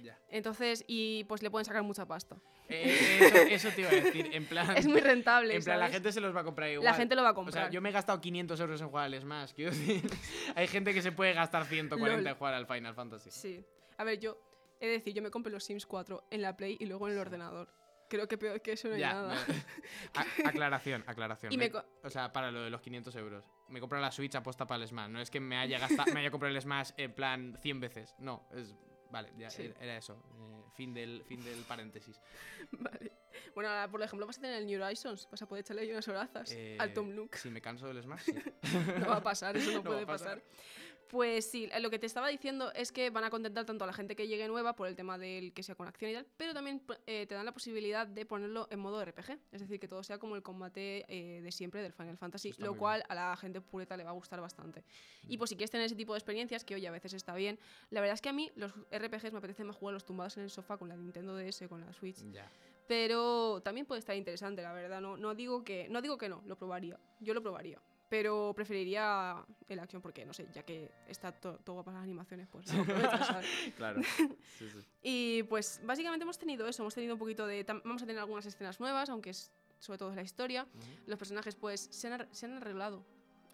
Ya. 0.02 0.16
Entonces, 0.28 0.84
y 0.86 1.24
pues 1.24 1.42
le 1.42 1.50
pueden 1.50 1.64
sacar 1.64 1.82
mucha 1.82 2.06
pasta. 2.06 2.36
Eh, 2.68 3.18
eso, 3.20 3.36
eso 3.68 3.70
te 3.74 3.80
iba 3.80 3.90
a 3.90 3.94
decir, 3.94 4.28
en 4.32 4.44
plan... 4.46 4.76
Es 4.76 4.86
muy 4.86 5.00
rentable. 5.00 5.56
En 5.56 5.64
plan, 5.64 5.80
la 5.80 5.88
gente 5.88 6.12
se 6.12 6.20
los 6.20 6.36
va 6.36 6.40
a 6.40 6.44
comprar 6.44 6.70
igual. 6.70 6.84
La 6.84 6.94
gente 6.94 7.14
lo 7.16 7.22
va 7.22 7.28
a 7.30 7.32
O 7.32 7.34
sea, 7.34 7.42
comprar. 7.44 7.70
yo 7.70 7.80
me 7.80 7.88
he 7.88 7.92
gastado 7.92 8.20
500 8.20 8.60
euros 8.60 8.80
en 8.80 8.88
jugar 8.88 9.06
al 9.06 9.20
Smash, 9.20 9.52
quiero 9.54 9.70
decir. 9.72 10.02
Hay 10.54 10.66
gente 10.68 10.92
que 10.92 11.00
se 11.02 11.10
puede 11.12 11.32
gastar 11.32 11.64
140 11.64 12.28
en 12.30 12.36
jugar 12.36 12.54
al 12.54 12.66
Final 12.66 12.94
Fantasy. 12.94 13.30
Sí. 13.30 13.64
A 13.96 14.04
ver, 14.04 14.18
yo 14.20 14.38
he 14.80 14.86
de 14.86 14.92
decir, 14.92 15.14
yo 15.14 15.22
me 15.22 15.30
compré 15.30 15.50
los 15.50 15.64
Sims 15.64 15.86
4 15.86 16.24
en 16.30 16.42
la 16.42 16.56
Play 16.56 16.76
y 16.78 16.86
luego 16.86 17.08
en 17.08 17.14
el 17.14 17.20
ordenador. 17.20 17.68
Creo 18.10 18.28
que 18.28 18.38
peor 18.38 18.60
que 18.62 18.72
eso 18.72 18.88
no 18.88 18.94
hay 18.94 19.00
Ya, 19.00 19.12
nada. 19.14 19.36
aclaración, 20.44 21.04
aclaración. 21.06 21.52
Y 21.52 21.58
Me- 21.58 21.72
o 22.02 22.10
sea, 22.10 22.32
para 22.32 22.50
lo 22.50 22.62
de 22.62 22.70
los 22.70 22.80
500 22.80 23.14
euros. 23.16 23.44
Me 23.68 23.80
compré 23.80 24.00
la 24.00 24.10
Switch 24.10 24.34
aposta 24.34 24.66
para 24.66 24.82
el 24.82 24.88
Smash. 24.88 25.10
No 25.10 25.20
es 25.20 25.30
que 25.30 25.40
me 25.40 25.56
haya, 25.56 25.78
gastado, 25.78 26.12
me 26.12 26.20
haya 26.20 26.30
comprado 26.30 26.54
el 26.54 26.60
Smash 26.60 26.90
en 26.96 27.12
plan 27.12 27.56
100 27.60 27.80
veces. 27.80 28.14
No, 28.18 28.46
es... 28.54 28.74
Vale, 29.10 29.32
ya 29.38 29.48
Sí. 29.48 29.72
era- 29.80 29.96
eso. 29.96 30.22
eh, 30.36 30.70
fin, 30.74 30.92
del, 30.92 31.24
fin 31.24 31.42
del 31.42 31.60
paréntesis. 31.62 32.20
Vale. 32.72 33.12
Bueno, 33.54 33.70
ahora, 33.70 33.88
por 33.90 34.02
ejemplo, 34.02 34.26
vas 34.26 34.36
a 34.38 34.40
tener 34.42 34.56
el 34.58 34.66
New 34.66 34.82
Horizons. 34.82 35.26
Vas 35.30 35.40
a 35.42 35.48
poder 35.48 35.62
echarle 35.64 35.82
ahí 35.82 35.90
unas 35.90 36.06
horazas 36.08 36.52
Eh, 36.52 36.76
al 36.78 36.92
Tom 36.92 37.14
Nook. 37.14 37.34
Si 37.36 37.48
me 37.50 37.60
canso 37.62 37.86
del 37.88 38.02
Smash, 38.02 38.22
sí. 38.24 38.34
No 39.00 39.06
va 39.08 39.16
a 39.16 39.22
pasar, 39.22 39.56
eso 39.56 39.70
no, 39.70 39.76
No 39.82 39.84
puede 39.84 40.04
pasar. 40.06 40.42
pasar. 40.42 40.42
Pues 41.08 41.50
sí, 41.50 41.68
eh, 41.72 41.80
lo 41.80 41.90
que 41.90 41.98
te 41.98 42.06
estaba 42.06 42.28
diciendo 42.28 42.72
es 42.74 42.92
que 42.92 43.10
van 43.10 43.24
a 43.24 43.30
contentar 43.30 43.64
tanto 43.64 43.84
a 43.84 43.86
la 43.86 43.92
gente 43.92 44.14
que 44.14 44.28
llegue 44.28 44.46
nueva 44.46 44.74
por 44.74 44.88
el 44.88 44.94
tema 44.94 45.16
del 45.16 45.52
que 45.52 45.62
sea 45.62 45.74
con 45.74 45.88
acción 45.88 46.10
y 46.10 46.14
tal, 46.14 46.26
pero 46.36 46.52
también 46.52 46.82
eh, 47.06 47.26
te 47.26 47.34
dan 47.34 47.46
la 47.46 47.52
posibilidad 47.52 48.06
de 48.06 48.26
ponerlo 48.26 48.68
en 48.70 48.78
modo 48.80 49.02
RPG. 49.02 49.38
Es 49.52 49.60
decir, 49.62 49.80
que 49.80 49.88
todo 49.88 50.02
sea 50.02 50.18
como 50.18 50.36
el 50.36 50.42
combate 50.42 51.04
eh, 51.08 51.40
de 51.40 51.52
siempre 51.52 51.82
del 51.82 51.92
Final 51.92 52.18
Fantasy, 52.18 52.50
Está 52.50 52.64
lo 52.64 52.76
cual 52.76 53.02
a 53.08 53.14
la 53.14 53.36
gente 53.36 53.60
pureta 53.60 53.96
le 53.96 54.04
va 54.04 54.10
a 54.10 54.14
gustar 54.14 54.40
bastante. 54.40 54.84
Y 55.26 55.38
pues 55.38 55.50
si 55.50 55.56
quieres 55.56 55.70
tener 55.70 55.86
ese 55.86 55.96
tipo 55.96 56.12
de 56.12 56.18
experiencias, 56.18 56.64
que 56.64 56.74
oye, 56.74 56.86
a 56.86 56.92
veces 56.92 57.14
está 57.14 57.34
bien, 57.34 57.58
la 57.90 58.00
verdad 58.00 58.14
es 58.14 58.20
que 58.20 58.28
a 58.28 58.32
mí 58.32 58.50
los 58.54 58.72
RPGs 58.90 59.32
me 59.32 59.38
apetece 59.38 59.64
más 59.64 59.76
jugarlos 59.76 60.04
tumbados 60.04 60.36
en 60.36 60.44
el 60.44 60.50
sofá 60.50 60.76
con 60.76 60.88
la 60.88 60.96
Nintendo 60.96 61.36
DS, 61.36 61.68
con 61.68 61.80
la 61.80 61.92
Switch. 61.92 62.18
Pero 62.86 63.60
también 63.62 63.86
puede 63.86 63.98
estar 63.98 64.16
interesante, 64.16 64.62
la 64.62 64.72
verdad. 64.72 65.00
No, 65.00 65.16
no, 65.16 65.34
digo 65.34 65.62
que, 65.62 65.88
no 65.90 66.00
digo 66.00 66.16
que 66.16 66.28
no, 66.28 66.42
lo 66.46 66.56
probaría. 66.56 66.98
Yo 67.20 67.34
lo 67.34 67.42
probaría. 67.42 67.80
Pero 68.08 68.52
preferiría 68.54 69.44
el 69.68 69.78
acción 69.80 70.00
porque, 70.00 70.24
no 70.24 70.32
sé, 70.32 70.46
ya 70.54 70.62
que 70.62 70.90
está 71.06 71.30
to- 71.32 71.58
todo 71.58 71.84
para 71.84 71.96
las 71.98 72.04
animaciones, 72.04 72.48
pues. 72.48 72.66
Claro. 73.76 74.00
Sí, 74.58 74.68
sí. 74.70 74.84
Y 75.02 75.42
pues 75.44 75.80
básicamente 75.84 76.22
hemos 76.24 76.38
tenido 76.38 76.66
eso, 76.66 76.82
hemos 76.82 76.94
tenido 76.94 77.14
un 77.14 77.18
poquito 77.18 77.46
de... 77.46 77.64
Vamos 77.64 78.02
a 78.02 78.06
tener 78.06 78.18
algunas 78.20 78.46
escenas 78.46 78.80
nuevas, 78.80 79.08
aunque 79.10 79.30
es 79.30 79.52
sobre 79.78 79.98
todo 79.98 80.10
es 80.10 80.16
la 80.16 80.22
historia. 80.22 80.66
Los 81.06 81.18
personajes 81.18 81.54
pues 81.54 81.88
se 81.92 82.08
han, 82.08 82.26
se 82.34 82.46
han 82.46 82.54
arreglado 82.54 83.04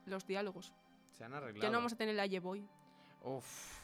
los 0.07 0.27
diálogos. 0.27 0.73
Se 1.13 1.25
han 1.25 1.35
arreglado. 1.35 1.63
Ya 1.63 1.71
no 1.71 1.79
vamos 1.79 1.93
a 1.93 1.97
tener 1.97 2.15
la 2.15 2.27
Boy. 2.41 2.67
Uf. 3.23 3.81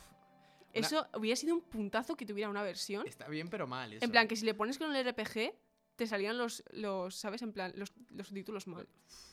Una- 0.75 0.87
Eso 0.87 1.07
hubiera 1.17 1.37
sido 1.37 1.55
un 1.55 1.63
puntazo 1.63 2.17
que 2.17 2.25
tuviera 2.25 2.49
una 2.49 2.63
versión. 2.63 3.07
Está 3.07 3.29
bien, 3.29 3.49
pero 3.49 3.67
mal. 3.67 3.93
Eso. 3.93 4.05
En 4.05 4.11
plan, 4.11 4.29
que 4.29 4.37
si 4.37 4.45
le 4.45 4.55
pones 4.55 4.79
con 4.79 4.95
el 4.95 5.05
RPG, 5.07 5.53
te 6.01 6.07
salían 6.07 6.39
los, 6.39 6.65
los 6.73 7.15
¿sabes? 7.15 7.43
En 7.43 7.53
plan, 7.53 7.75
los, 7.77 7.93
los 8.09 8.29
subtítulos 8.29 8.67
mal. 8.67 8.89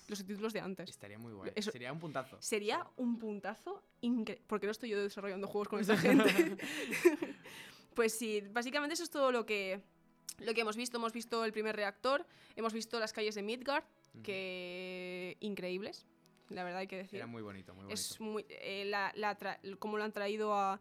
Los 0.09 0.19
subtítulos 0.19 0.51
de 0.51 0.59
antes. 0.59 0.89
Estaría 0.89 1.17
muy 1.17 1.31
guay. 1.31 1.53
Eso- 1.55 1.71
Sería 1.71 1.93
un 1.93 1.99
puntazo. 1.99 2.37
Sería 2.41 2.85
un 2.97 3.17
puntazo 3.17 3.81
increíble. 4.01 4.43
Porque 4.47 4.65
no 4.65 4.73
estoy 4.73 4.89
yo 4.89 5.01
desarrollando 5.01 5.47
juegos 5.47 5.69
con 5.69 5.79
esta 5.79 5.95
gente. 5.97 6.57
pues 7.93 8.13
sí, 8.17 8.41
básicamente 8.51 8.95
eso 8.95 9.03
es 9.03 9.09
todo 9.09 9.31
lo 9.31 9.45
que, 9.45 9.81
lo 10.39 10.53
que 10.53 10.59
hemos 10.61 10.75
visto. 10.75 10.97
Hemos 10.97 11.13
visto 11.13 11.45
el 11.45 11.53
primer 11.53 11.73
reactor, 11.75 12.25
hemos 12.57 12.73
visto 12.73 12.99
las 12.99 13.13
calles 13.13 13.35
de 13.35 13.43
Midgard, 13.43 13.85
Ujú. 14.13 14.23
que 14.23 15.37
increíbles, 15.39 16.05
la 16.49 16.63
verdad 16.65 16.79
hay 16.81 16.87
que 16.87 16.97
decir. 16.97 17.15
Era 17.17 17.27
muy 17.27 17.41
bonito, 17.41 17.73
muy 17.73 17.83
bonito. 17.85 17.93
es 17.93 18.19
muy, 18.19 18.45
eh, 18.49 18.83
la, 18.85 19.11
la 19.15 19.37
cómo 19.79 19.97
lo 19.97 20.03
han 20.03 20.11
traído 20.11 20.53
a, 20.53 20.79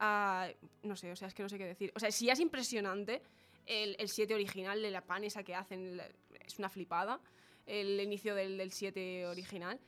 a- 0.00 0.48
No 0.82 0.96
sé, 0.96 1.12
o 1.12 1.16
sea, 1.16 1.28
es 1.28 1.34
que 1.34 1.42
no 1.44 1.48
sé 1.48 1.58
qué 1.58 1.66
decir. 1.66 1.92
O 1.94 2.00
sea, 2.00 2.10
si 2.10 2.26
ya 2.26 2.32
es 2.32 2.40
impresionante 2.40 3.22
el, 3.68 3.94
el 4.00 4.08
7 4.08 4.34
original 4.34 4.82
de 4.82 4.90
la 4.90 5.02
pan 5.02 5.22
esa 5.22 5.44
que 5.44 5.54
hacen, 5.54 6.00
es 6.44 6.58
una 6.58 6.68
flipada. 6.68 7.20
El 7.66 8.00
inicio 8.00 8.34
del, 8.34 8.56
del 8.58 8.72
7 8.72 9.26
original. 9.26 9.78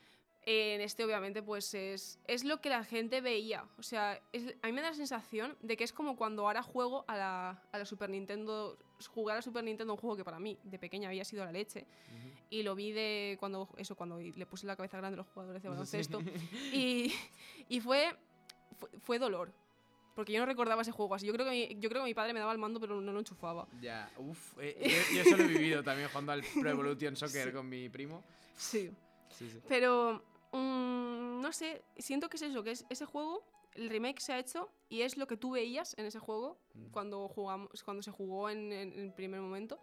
En 0.46 0.80
este, 0.80 1.04
obviamente, 1.04 1.42
pues 1.42 1.74
es, 1.74 2.18
es 2.26 2.44
lo 2.44 2.60
que 2.60 2.70
la 2.70 2.82
gente 2.84 3.20
veía. 3.20 3.64
O 3.78 3.82
sea, 3.82 4.20
es- 4.32 4.54
a 4.62 4.66
mí 4.66 4.72
me 4.72 4.80
da 4.80 4.88
la 4.90 4.94
sensación 4.96 5.56
de 5.60 5.76
que 5.76 5.84
es 5.84 5.92
como 5.92 6.16
cuando 6.16 6.46
ahora 6.46 6.62
juego 6.62 7.04
a 7.08 7.16
la, 7.16 7.62
a 7.72 7.78
la 7.78 7.84
Super 7.84 8.08
Nintendo. 8.10 8.78
Jugar 9.14 9.38
a 9.38 9.42
Super 9.42 9.64
Nintendo, 9.64 9.94
un 9.94 9.98
juego 9.98 10.14
que 10.16 10.24
para 10.24 10.38
mí 10.38 10.58
de 10.62 10.78
pequeña 10.78 11.08
había 11.08 11.24
sido 11.24 11.44
la 11.44 11.52
leche. 11.52 11.86
Ujú. 12.08 12.30
Y 12.50 12.62
lo 12.62 12.74
vi 12.74 12.92
de 12.92 13.36
cuando, 13.40 13.68
eso, 13.78 13.94
cuando 13.96 14.18
le 14.18 14.44
puse 14.46 14.66
la 14.66 14.76
cabeza 14.76 14.98
grande 14.98 15.14
a 15.14 15.18
los 15.18 15.26
jugadores 15.28 15.62
de 15.62 15.68
Sí. 15.68 15.70
baloncesto. 15.70 16.20
Y, 16.72 17.14
y 17.68 17.80
fue, 17.80 18.14
fue, 18.78 18.90
fue 19.00 19.18
dolor. 19.18 19.52
Porque 20.20 20.34
yo 20.34 20.40
no 20.40 20.44
recordaba 20.44 20.82
ese 20.82 20.92
juego 20.92 21.14
así. 21.14 21.24
Yo 21.26 21.32
creo, 21.32 21.46
que 21.46 21.50
mi, 21.52 21.80
yo 21.80 21.88
creo 21.88 22.02
que 22.02 22.08
mi 22.10 22.14
padre 22.14 22.34
me 22.34 22.40
daba 22.40 22.52
el 22.52 22.58
mando, 22.58 22.78
pero 22.78 23.00
no 23.00 23.10
lo 23.10 23.18
enchufaba. 23.20 23.66
Ya, 23.80 24.10
uff. 24.18 24.54
yo, 24.58 24.62
yo 25.14 25.20
eso 25.22 25.34
lo 25.38 25.44
he 25.44 25.46
vivido 25.46 25.82
también 25.82 26.08
jugando 26.10 26.32
al 26.32 26.42
Pro 26.60 26.68
Evolution 26.70 27.16
Soccer 27.16 27.46
Sí. 27.48 27.52
con 27.54 27.66
mi 27.66 27.88
primo. 27.88 28.22
Sí. 28.54 28.90
Sí, 29.30 29.48
sí. 29.50 29.60
Pero, 29.66 30.22
mm, 30.52 31.40
no 31.40 31.50
sé, 31.54 31.82
siento 31.96 32.28
que 32.28 32.36
es 32.36 32.42
eso, 32.42 32.62
que 32.62 32.72
es 32.72 32.84
ese 32.90 33.06
juego, 33.06 33.42
el 33.76 33.88
remake 33.88 34.20
se 34.20 34.34
ha 34.34 34.38
hecho 34.38 34.68
y 34.90 35.00
es 35.00 35.16
lo 35.16 35.26
que 35.26 35.38
tú 35.38 35.52
veías 35.52 35.94
en 35.96 36.04
ese 36.04 36.18
juego 36.18 36.58
Mm. 36.74 36.86
cuando, 36.90 37.28
jugamos, 37.28 37.82
cuando 37.82 38.02
se 38.02 38.10
jugó 38.10 38.50
en, 38.50 38.70
en- 38.72 38.92
en 38.92 39.00
el 39.06 39.12
primer 39.14 39.40
momento. 39.40 39.80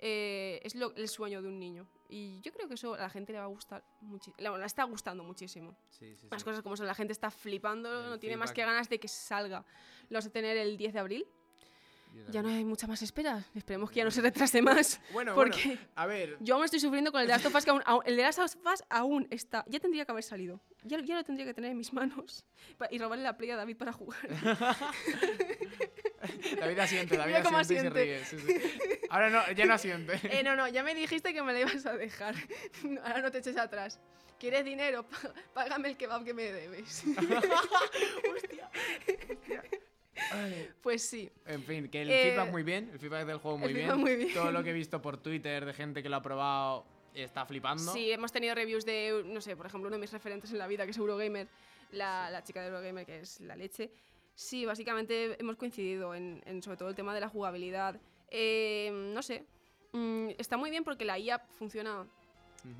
Eh, 0.00 0.60
es 0.62 0.74
lo- 0.76 0.94
el 0.94 1.08
sueño 1.08 1.42
de 1.42 1.48
un 1.48 1.58
niño. 1.58 1.88
Y 2.08 2.40
yo 2.40 2.52
creo 2.52 2.68
que 2.68 2.74
eso 2.74 2.94
a 2.94 2.98
la 2.98 3.10
gente 3.10 3.32
le 3.32 3.38
va 3.38 3.44
a 3.44 3.48
gustar 3.48 3.84
muchísimo. 4.00 4.56
Le 4.56 4.64
está 4.64 4.84
gustando 4.84 5.24
muchísimo. 5.24 5.76
Sí, 5.90 6.14
sí, 6.16 6.28
Las 6.30 6.42
sí. 6.42 6.44
cosas 6.44 6.62
como 6.62 6.76
son, 6.76 6.86
la 6.86 6.94
gente 6.94 7.12
está 7.12 7.30
flipando, 7.30 8.04
El 8.04 8.10
no 8.10 8.18
tiene 8.18 8.36
más 8.36 8.52
que 8.52 8.62
ganas 8.64 8.88
de 8.88 8.98
que 9.00 9.08
salga. 9.08 9.64
Lo 10.08 10.14
vamos 10.14 10.26
a 10.26 10.30
tener 10.30 10.56
el 10.56 10.76
10 10.76 10.92
de 10.92 10.98
abril. 11.00 11.26
Ya 12.30 12.42
no 12.42 12.48
hay 12.48 12.64
mucha 12.64 12.86
más 12.86 13.02
espera. 13.02 13.44
Esperemos 13.54 13.90
que 13.90 13.96
ya 13.98 14.04
no 14.04 14.10
se 14.10 14.20
retrase 14.22 14.62
más. 14.62 15.00
Bueno, 15.12 15.34
porque 15.34 15.62
bueno, 15.66 15.80
a 15.94 16.06
ver. 16.06 16.36
yo 16.40 16.54
aún 16.54 16.64
estoy 16.64 16.80
sufriendo 16.80 17.12
con 17.12 17.20
el 17.20 17.26
de 17.26 17.32
Last 17.34 17.44
of 17.46 17.54
Us, 17.54 17.64
que 17.64 17.70
aún, 17.70 17.82
aún- 17.84 18.02
el 18.06 18.16
de 18.16 18.22
Last 18.22 18.38
of 18.38 18.56
Us 18.72 18.82
aún 18.88 19.28
está. 19.30 19.64
Ya 19.68 19.78
tendría 19.78 20.04
que 20.06 20.12
haber 20.12 20.24
salido. 20.24 20.60
Ya, 20.84 20.98
ya 21.00 21.16
lo 21.16 21.24
tendría 21.24 21.44
que 21.46 21.54
tener 21.54 21.70
en 21.72 21.76
mis 21.76 21.92
manos. 21.92 22.46
Y 22.90 22.98
robarle 22.98 23.24
la 23.24 23.36
play 23.36 23.50
a 23.50 23.56
David 23.56 23.76
para 23.76 23.92
jugar. 23.92 24.18
David 26.60 26.78
asiente, 26.78 27.16
David 27.16 27.32
Mira 27.32 27.42
cómo 27.44 27.58
asiente 27.58 28.04
y 28.04 28.06
se 28.06 28.22
asiente. 28.24 28.40
ríe. 28.46 28.58
sí, 28.58 28.60
sí. 28.60 29.00
Ahora 29.10 29.30
no, 29.30 29.50
ya 29.52 29.66
no 29.66 29.74
asiente. 29.74 30.18
eh, 30.24 30.42
no, 30.42 30.56
no, 30.56 30.68
ya 30.68 30.82
me 30.82 30.94
dijiste 30.94 31.32
que 31.34 31.42
me 31.42 31.52
la 31.52 31.60
ibas 31.60 31.84
a 31.86 31.96
dejar. 31.96 32.34
Ahora 33.04 33.20
no 33.22 33.30
te 33.30 33.38
eches 33.38 33.56
atrás. 33.56 34.00
¿Quieres 34.38 34.64
dinero? 34.64 35.04
Pá- 35.04 35.32
Págame 35.54 35.88
el 35.88 35.96
kebab 35.96 36.24
que 36.24 36.32
me 36.34 36.44
debes. 36.52 37.02
Ay. 40.30 40.68
Pues 40.82 41.02
sí. 41.08 41.30
En 41.46 41.62
fin, 41.62 41.88
que 41.88 42.02
el 42.02 42.10
Eh, 42.10 42.22
feedback 42.30 42.50
muy 42.50 42.62
bien, 42.62 42.90
el 42.92 42.98
feedback 42.98 43.26
del 43.26 43.38
juego 43.38 43.56
muy 43.58 43.72
bien. 43.72 43.96
muy 43.96 44.16
bien. 44.16 44.34
Todo 44.34 44.50
lo 44.50 44.62
que 44.64 44.70
he 44.70 44.74
visto 44.74 45.00
por 45.00 45.16
Twitter 45.22 45.64
de 45.64 45.72
gente 45.72 46.02
que 46.02 46.08
lo 46.08 46.16
ha 46.16 46.22
probado 46.22 46.84
está 47.14 47.46
flipando. 47.46 47.92
Sí, 47.92 48.10
hemos 48.12 48.30
tenido 48.32 48.54
reviews 48.54 48.84
de, 48.84 49.22
no 49.26 49.40
sé, 49.40 49.56
por 49.56 49.66
ejemplo, 49.66 49.88
uno 49.88 49.96
de 49.96 50.00
mis 50.00 50.12
referentes 50.12 50.50
en 50.50 50.58
la 50.58 50.66
vida, 50.66 50.84
que 50.84 50.90
es 50.90 50.96
Eurogamer, 50.98 51.48
la, 51.92 52.30
la 52.30 52.42
chica 52.44 52.60
de 52.60 52.68
Eurogamer, 52.68 53.06
que 53.06 53.20
es 53.20 53.40
la 53.40 53.56
leche. 53.56 53.90
Sí, 54.38 54.64
básicamente 54.64 55.36
hemos 55.40 55.56
coincidido 55.56 56.14
en, 56.14 56.40
en 56.46 56.62
sobre 56.62 56.76
todo 56.76 56.88
el 56.88 56.94
tema 56.94 57.12
de 57.12 57.20
la 57.20 57.28
jugabilidad. 57.28 58.00
Eh, 58.30 58.88
no 59.12 59.20
sé, 59.20 59.44
mm, 59.90 60.28
está 60.38 60.56
muy 60.56 60.70
bien 60.70 60.84
porque 60.84 61.04
la 61.04 61.18
IA 61.18 61.40
funciona 61.40 62.06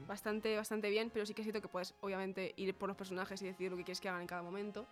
bastante, 0.06 0.56
bastante 0.56 0.88
bien, 0.88 1.10
pero 1.10 1.26
sí 1.26 1.34
que 1.34 1.42
es 1.42 1.46
cierto 1.46 1.60
que 1.60 1.66
puedes, 1.66 1.96
obviamente, 2.00 2.54
ir 2.56 2.72
por 2.76 2.88
los 2.88 2.96
personajes 2.96 3.42
y 3.42 3.46
decidir 3.46 3.72
lo 3.72 3.76
que 3.76 3.82
quieres 3.82 4.00
que 4.00 4.08
hagan 4.08 4.20
en 4.20 4.28
cada 4.28 4.40
momento. 4.40 4.86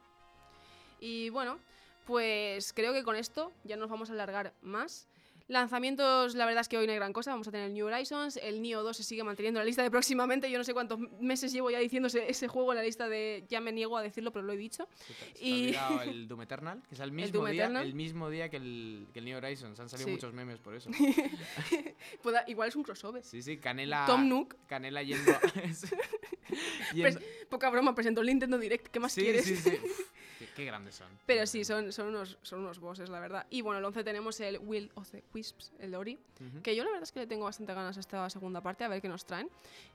Y 0.98 1.30
bueno, 1.30 1.60
pues 2.04 2.72
creo 2.72 2.92
que 2.92 3.04
con 3.04 3.14
esto 3.14 3.52
ya 3.62 3.76
nos 3.76 3.88
vamos 3.88 4.10
a 4.10 4.14
alargar 4.14 4.52
más. 4.60 5.06
Lanzamientos, 5.48 6.34
la 6.34 6.44
verdad 6.44 6.62
es 6.62 6.68
que 6.68 6.76
hoy 6.76 6.86
no 6.86 6.92
hay 6.92 6.98
gran 6.98 7.12
cosa. 7.12 7.30
Vamos 7.30 7.46
a 7.46 7.52
tener 7.52 7.68
el 7.68 7.74
New 7.74 7.86
Horizons. 7.86 8.36
El 8.42 8.60
Neo 8.62 8.82
2 8.82 8.96
se 8.96 9.04
sigue 9.04 9.22
manteniendo 9.22 9.60
en 9.60 9.64
la 9.64 9.66
lista 9.66 9.82
de 9.84 9.90
próximamente. 9.92 10.50
Yo 10.50 10.58
no 10.58 10.64
sé 10.64 10.74
cuántos 10.74 10.98
meses 11.20 11.52
llevo 11.52 11.70
ya 11.70 11.78
diciendo 11.78 12.08
ese, 12.08 12.48
juego 12.48 12.72
en 12.72 12.78
la 12.78 12.82
lista 12.82 13.08
de. 13.08 13.44
Ya 13.48 13.60
me 13.60 13.70
niego 13.70 13.96
a 13.96 14.02
decirlo, 14.02 14.32
pero 14.32 14.44
lo 14.44 14.52
he 14.52 14.56
dicho. 14.56 14.88
Y- 15.40 15.72
el 16.04 16.26
Doom 16.26 16.42
Eternal, 16.42 16.82
que 16.88 16.94
es 16.96 17.00
el 17.00 17.12
mismo, 17.12 17.38
Doom 17.40 17.50
día, 17.52 17.64
Eternal. 17.64 17.86
el 17.86 17.94
mismo 17.94 18.28
día 18.28 18.48
que 18.48 18.56
el, 18.56 19.06
que 19.12 19.20
el 19.20 19.24
New 19.24 19.36
Horizons. 19.36 19.78
Han 19.78 19.88
salido 19.88 20.06
Sí. 20.08 20.12
muchos 20.12 20.32
memes 20.34 20.58
por 20.58 20.74
eso. 20.74 20.90
Igual 22.48 22.68
es 22.68 22.76
un 22.76 22.82
crossover. 22.82 23.22
Sí, 23.24 23.40
sí, 23.42 23.56
Canela. 23.58 24.04
Tom 24.06 24.28
Nook. 24.28 24.56
Canela 24.66 25.02
yendo. 25.04 25.32
yendo- 26.94 27.20
Poca 27.48 27.70
broma, 27.70 27.94
presentó 27.94 28.20
el 28.20 28.26
Nintendo 28.26 28.58
Direct. 28.58 28.88
¿Qué 28.88 28.98
más 29.00 29.12
sí, 29.12 29.20
quieres? 29.22 29.44
sí, 29.44 29.56
sí. 29.56 29.70
Qué, 30.56 30.64
grandes 30.64 30.94
son. 30.94 31.08
Pero 31.26 31.46
sí, 31.46 31.64
son, 31.64 31.92
son, 31.92 32.08
unos, 32.08 32.38
son 32.42 32.60
unos 32.60 32.80
bosses, 32.80 33.10
la 33.10 33.20
verdad. 33.20 33.46
Y 33.50 33.60
bueno, 33.60 33.78
el 33.78 33.84
11 33.84 34.02
tenemos 34.02 34.40
el 34.40 34.58
Will 34.58 34.90
of 34.94 35.10
the 35.10 35.22
Wisps, 35.34 35.72
el 35.78 35.94
Ori. 35.94 36.18
Ujú. 36.40 36.62
Que 36.62 36.74
yo 36.74 36.82
la 36.82 36.90
verdad 36.90 37.04
es 37.04 37.12
que 37.12 37.20
le 37.20 37.26
tengo 37.26 37.44
bastante 37.44 37.74
ganas 37.74 37.96
a 37.96 38.00
esta 38.00 38.28
segunda 38.30 38.60
parte, 38.62 38.84
a 38.84 38.88
ver 38.88 39.02
qué 39.02 39.08
nos 39.08 39.26
traen. 39.26 39.50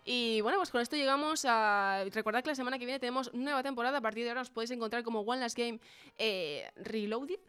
Y 0.06 0.42
bueno, 0.42 0.58
pues 0.60 0.70
con 0.70 0.82
esto 0.82 0.96
llegamos 0.96 1.46
a... 1.48 2.04
Recordad 2.12 2.44
que 2.44 2.50
la 2.50 2.56
semana 2.56 2.78
que 2.78 2.86
viene 2.86 3.00
tenemos 3.00 3.34
nueva 3.34 3.64
temporada. 3.64 3.98
A 3.98 4.02
partir 4.02 4.24
de 4.24 4.30
ahora 4.30 4.42
os 4.42 4.50
podéis 4.50 4.72
encontrar 4.72 5.04
como 5.04 5.22
One 5.22 5.42
Last 5.42 5.58
Game 5.58 5.80
eh, 6.18 6.70
Reloaded. 6.76 7.40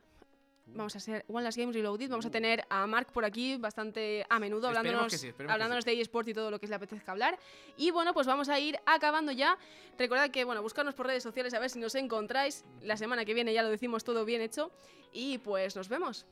Vamos 0.74 0.96
a 0.96 1.00
ser 1.00 1.24
One 1.28 1.44
Last 1.44 1.58
Game 1.58 1.72
Reloaded. 1.72 2.08
Vamos 2.08 2.26
a 2.26 2.30
tener 2.30 2.64
a 2.70 2.86
Mark 2.86 3.12
por 3.12 3.24
aquí 3.24 3.56
bastante 3.56 4.24
a 4.28 4.38
menudo 4.38 4.68
hablándonos, 4.68 5.12
sí, 5.12 5.32
hablándonos 5.48 5.84
de 5.84 6.00
eSport 6.00 6.28
y 6.28 6.34
todo 6.34 6.50
lo 6.50 6.58
que 6.58 6.66
le 6.66 6.74
apetezca 6.74 7.12
hablar. 7.12 7.38
Y 7.76 7.90
bueno, 7.90 8.14
pues 8.14 8.26
vamos 8.26 8.48
a 8.48 8.58
ir 8.58 8.78
acabando 8.86 9.32
ya. 9.32 9.58
Recordad 9.98 10.30
que, 10.30 10.44
bueno, 10.44 10.62
buscarnos 10.62 10.94
por 10.94 11.06
redes 11.06 11.22
sociales 11.22 11.54
a 11.54 11.58
ver 11.58 11.70
si 11.70 11.78
nos 11.78 11.94
encontráis. 11.94 12.64
La 12.80 12.96
semana 12.96 13.24
que 13.24 13.34
viene 13.34 13.52
ya 13.52 13.62
lo 13.62 13.68
decimos 13.68 14.04
todo 14.04 14.24
bien 14.24 14.40
hecho. 14.40 14.70
Y 15.12 15.38
pues 15.38 15.76
nos 15.76 15.88
vemos. 15.88 16.26